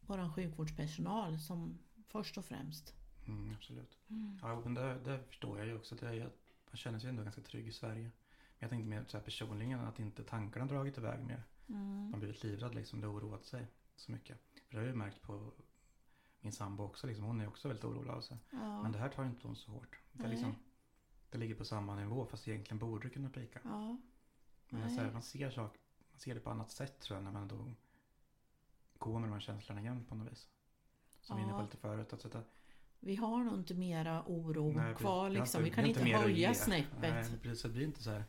[0.00, 2.94] våran sjukvårdspersonal som först och främst.
[3.26, 3.98] Mm, absolut.
[4.08, 4.38] Mm.
[4.42, 5.94] Ja, men det, det förstår jag ju också.
[5.94, 6.38] Det att
[6.70, 8.02] man känner sig ändå ganska trygg i Sverige.
[8.02, 8.10] Men
[8.58, 11.42] jag tänkte mer så här personligen att inte tankarna dragit iväg mer.
[11.68, 12.10] Mm.
[12.10, 13.00] Man blivit livrädd liksom.
[13.00, 13.66] Det oroat sig
[13.96, 14.38] så mycket.
[14.54, 15.52] För det har jag ju märkt på
[16.40, 17.06] min sambo också.
[17.06, 17.24] Liksom.
[17.24, 18.38] Hon är också väldigt orolig av sig.
[18.50, 18.82] Ja.
[18.82, 19.98] Men det här tar ju inte hon så hårt.
[20.12, 20.54] Det, liksom,
[21.30, 23.60] det ligger på samma nivå fast egentligen borde det kunna pika.
[23.64, 23.96] ja.
[24.68, 25.74] Men så här, man, ser sak,
[26.12, 27.72] man ser det på annat sätt tror jag när man då
[28.98, 30.48] går med de här känslorna igen på något vis.
[31.20, 32.12] Som vi var inne på lite förut.
[32.12, 32.42] Att sätta,
[33.00, 35.62] Vi har nog inte mera oro Nej, kvar vi- liksom.
[35.64, 37.00] Vi kan inte att höja snäppet.
[37.00, 37.62] Nej, precis.
[37.62, 38.24] Det blir inte så här.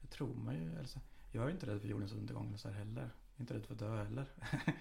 [0.00, 0.78] Det tror man ju.
[0.78, 1.00] Alltså,
[1.32, 3.02] jag är inte rädd för jordens undergång eller så här heller.
[3.02, 4.26] Jag är inte rädd för att dö heller.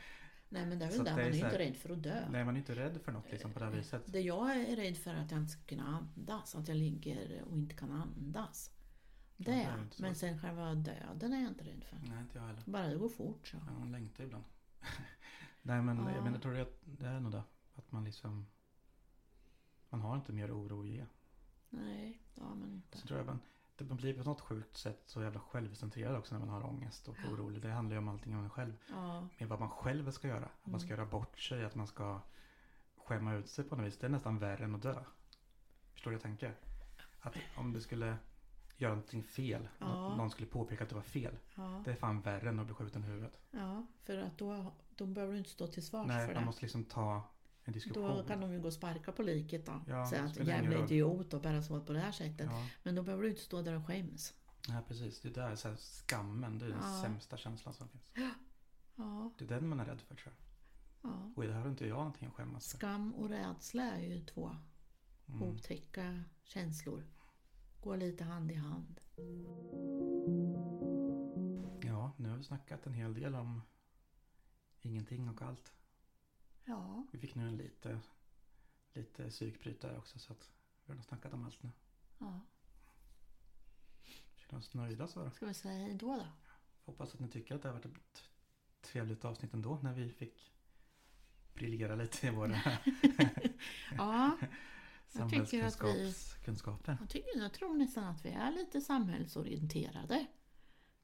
[0.54, 2.30] Nej men det är väl där det man är ju inte rädd för att dö.
[2.30, 4.04] Nej, man är inte rädd för något liksom på det här viset.
[4.06, 6.56] Det jag är rädd för är att jag inte ska kunna andas.
[6.56, 8.72] Att jag ligger och inte kan andas.
[9.38, 10.02] Det Ja, det är inte så.
[10.04, 11.98] Men sen själva döden är jag inte rädd för.
[12.10, 12.64] Nej, inte jag heller.
[12.66, 13.58] Bara det går fort så.
[13.68, 14.44] Ja, man längtar ibland.
[15.62, 16.12] Nej, men Ja.
[16.16, 17.44] jag menar, tror att det är nog det.
[17.76, 18.48] Att man liksom.
[19.90, 21.06] Man har inte mer oro att ge.
[21.70, 22.98] Nej, det har man inte.
[22.98, 23.38] Så tror jag
[23.78, 27.08] det man blir på något sjukt sätt så jävla självcentrerad också när man har ångest
[27.08, 27.62] och orolig.
[27.62, 28.74] Det handlar ju om allting om en själv.
[28.90, 30.46] Ja, Med vad man själv ska göra.
[30.46, 31.00] Att man ska Mm.
[31.00, 32.20] göra bort sig, att man ska
[32.98, 33.98] skämma ut sig på något vis.
[33.98, 35.04] Det är nästan värre än att dö.
[35.94, 36.56] Förstår du vad jag tänker?
[37.22, 38.18] Att om du skulle
[38.78, 39.86] göra någonting fel, Ja.
[39.88, 41.38] nå- någon skulle påpeka att det var fel.
[41.56, 43.40] ja, Det är fan värre än att bli skjuten i huvudet.
[43.52, 43.86] ja.
[44.04, 46.46] För att då, då behöver du inte stå till svars Nej, för man det.
[46.46, 47.22] måste liksom ta
[47.66, 48.18] en diskussion.
[48.18, 49.82] Då kan de ju gå och sparka på liket då.
[49.88, 52.48] Ja, Säga att jävla idiot och bära sig åt på det här sättet.
[52.52, 54.34] Ja, Men då behöver du inte stå där och skäms.
[54.68, 55.20] ja, precis.
[55.22, 56.60] Det där är så här, skammen.
[56.60, 58.12] Det är den sämsta känslan som finns.
[58.96, 61.12] Ja, Det är den man är rädd för tror jag.
[61.12, 61.32] ja.
[61.36, 62.78] Och i det här har inte jag någonting att skämmas för.
[62.78, 64.56] Skam och rädsla är ju två
[65.28, 65.44] Mm.
[65.44, 67.04] otäcka känslor.
[67.82, 69.00] Går lite hand i hand.
[71.82, 73.62] Ja, nu har vi snackat en hel del om
[74.82, 75.74] ingenting och allt.
[76.66, 78.00] Ja, Vi fick nu en lite,
[78.94, 80.50] lite psykbryt där också så att
[80.86, 81.70] vi har nog snackat om allt nu.
[82.20, 82.40] ja.
[84.36, 85.32] Känner oss nöjda så.
[85.32, 86.26] Ska vi säga hej då då?
[86.86, 88.24] Hoppas att ni tycker att det har varit ett
[88.82, 90.52] trevligt avsnitt ändå när vi fick
[91.54, 92.58] briljera lite i våra
[93.98, 94.38] Ja,
[95.08, 96.98] samhällskunskapskunskaper.
[97.00, 100.26] jag, tycker, jag tror nästan att vi är lite samhällsorienterade.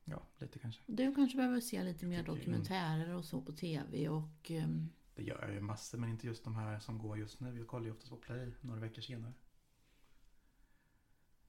[0.05, 0.81] Ja, lite kanske.
[0.85, 4.89] Du kanske behöver se lite mer dokumentärer och så på TV och ehm,
[5.19, 7.51] Det gör jag ju massor men inte just de här som går just nu.
[7.51, 9.33] Vi kollar ju oftast på Play några veckor senare.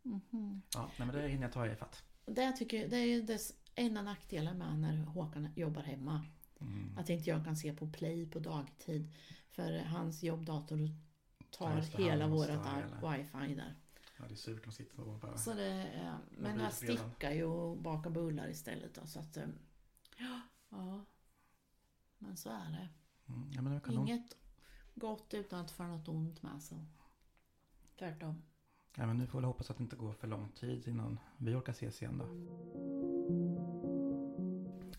[0.02, 0.62] mhm.
[0.74, 2.02] Ja, nej men det hinner jag ta i fatt.
[2.26, 6.26] det, jag tycker, det är ju dess enda nackdelen med när Håkan jobbar hemma.
[6.60, 6.98] Mm.
[6.98, 9.12] Att inte jag kan se på play på dagtid.
[9.48, 10.78] För hans jobbdator
[11.50, 13.16] tar Ja, det, hela vårat hela.
[13.16, 13.74] wifi där.
[14.18, 15.36] Ja, det är surt att sitta och bara...
[15.38, 18.94] Så det, eh, men jag stickar ju och bakar bullar istället.
[18.94, 19.48] Då, så att, eh,
[20.70, 21.04] ja,
[22.18, 22.88] men så är det.
[23.30, 23.92] Mm, ja.
[23.92, 24.36] Inget
[24.94, 26.86] gott utan att få något ont med sig.
[27.98, 28.42] Tvärtom.
[28.96, 31.54] Ja, men nu får vi hoppas att det inte går för lång tid innan vi
[31.54, 32.24] orkar ses igen då.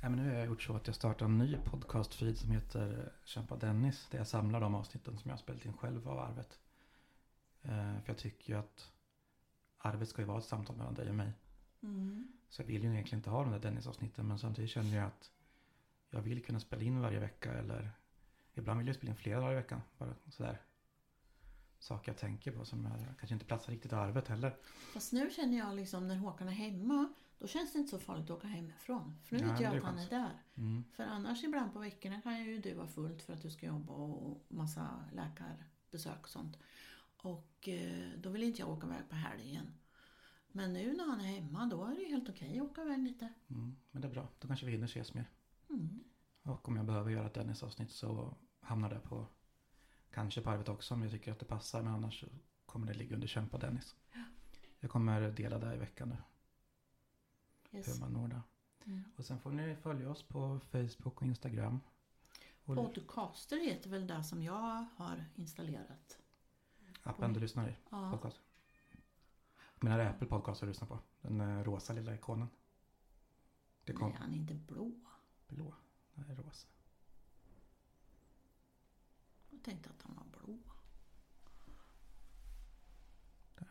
[0.01, 3.13] Ja, men nu har jag gjort så att jag startar en ny podcastfeed som heter
[3.25, 4.07] Kämpa Dennis.
[4.11, 6.59] Där jag samlar de avsnitten som jag har spelat in själv av Arvet.
[7.61, 8.91] Eh, för jag tycker ju att
[9.77, 11.33] Arvet ska ju vara ett samtal mellan dig och mig.
[11.83, 12.27] Mm.
[12.49, 14.27] Så jag vill ju egentligen inte ha de där Dennis-avsnitten.
[14.27, 15.31] Men samtidigt känner jag att
[16.09, 17.53] jag vill kunna spela in varje vecka.
[17.53, 17.91] Eller
[18.53, 19.81] ibland vill jag spela in flera dagar i veckan.
[19.97, 20.61] Bara sådär.
[21.79, 24.57] Saker jag tänker på som jag kanske inte platsar riktigt i arvet heller.
[24.93, 28.29] Fast nu känner jag liksom när Håkan är hemma, då känns det inte så farligt
[28.29, 29.17] att åka hemifrån.
[29.23, 30.43] För nu Ja, vet jag att han är där.
[30.57, 30.83] Mm.
[30.95, 33.93] För annars ibland på veckorna kan ju du vara fullt för att du ska jobba
[33.93, 36.57] och massa läkarbesök och sånt.
[37.17, 39.73] Och eh, då vill inte jag åka iväg på helgen.
[40.51, 43.33] Men nu när han är hemma, då är det helt okej att åka iväg lite.
[43.49, 43.75] Mm.
[43.91, 44.27] Men det är bra.
[44.39, 45.29] Då kanske vi hinner ses mer.
[45.69, 46.03] Mm.
[46.43, 49.27] Och om jag behöver göra ett Dennis-avsnitt så hamnar det på
[50.11, 51.81] kanske på arvet också om jag tycker att det passar.
[51.81, 52.25] Men annars
[52.65, 53.95] kommer det ligga under Kämpa Dennis.
[54.79, 56.17] Jag kommer dela det i veckan nu.
[57.77, 57.87] Yes.
[57.87, 58.41] Hur man når det.
[58.85, 59.03] Mm.
[59.15, 61.79] Och sen får ni följa oss på Facebook och Instagram.
[62.65, 66.17] Och Podcaster heter väl det som jag har installerat.
[67.03, 67.75] appen du lyssnar i.
[67.89, 68.41] Ja, Podcast.
[69.79, 70.99] Men är det Apple Podcast du lyssnar på?
[71.21, 72.49] Den eh, rosa lilla ikonen.
[73.83, 74.91] Det kom nej, han är inte blå.
[75.47, 75.73] blå.
[76.13, 76.67] Nej, rosa.
[79.49, 80.57] Jag tänkte att han var blå.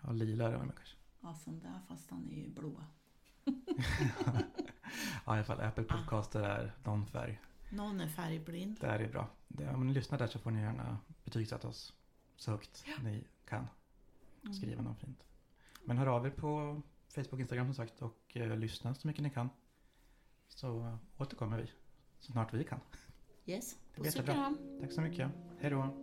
[0.03, 0.97] Ja, lila är det väl kanske.
[1.21, 2.85] Ja, sån där fast han är ju blå.
[5.27, 7.41] Ja, i alla fall Apple Podcaster är någon färg.
[7.73, 8.79] Någon är färgblind.
[8.81, 9.29] Det här är bra.
[9.49, 11.95] Det, om ni lyssnar där så får ni gärna betygsätta oss
[12.37, 13.67] så högt ni kan.
[14.43, 14.55] Mm.
[14.55, 15.25] Skriva något fint.
[15.85, 19.23] Men hör av er på Facebook och Instagram som sagt och eh, lyssna så mycket
[19.23, 19.51] ni kan.
[20.49, 21.71] Så återkommer vi
[22.21, 22.81] så snart vi kan.
[23.47, 24.59] Yes, puss och kram.
[24.81, 25.31] Tack så mycket.
[25.61, 25.97] Hej då.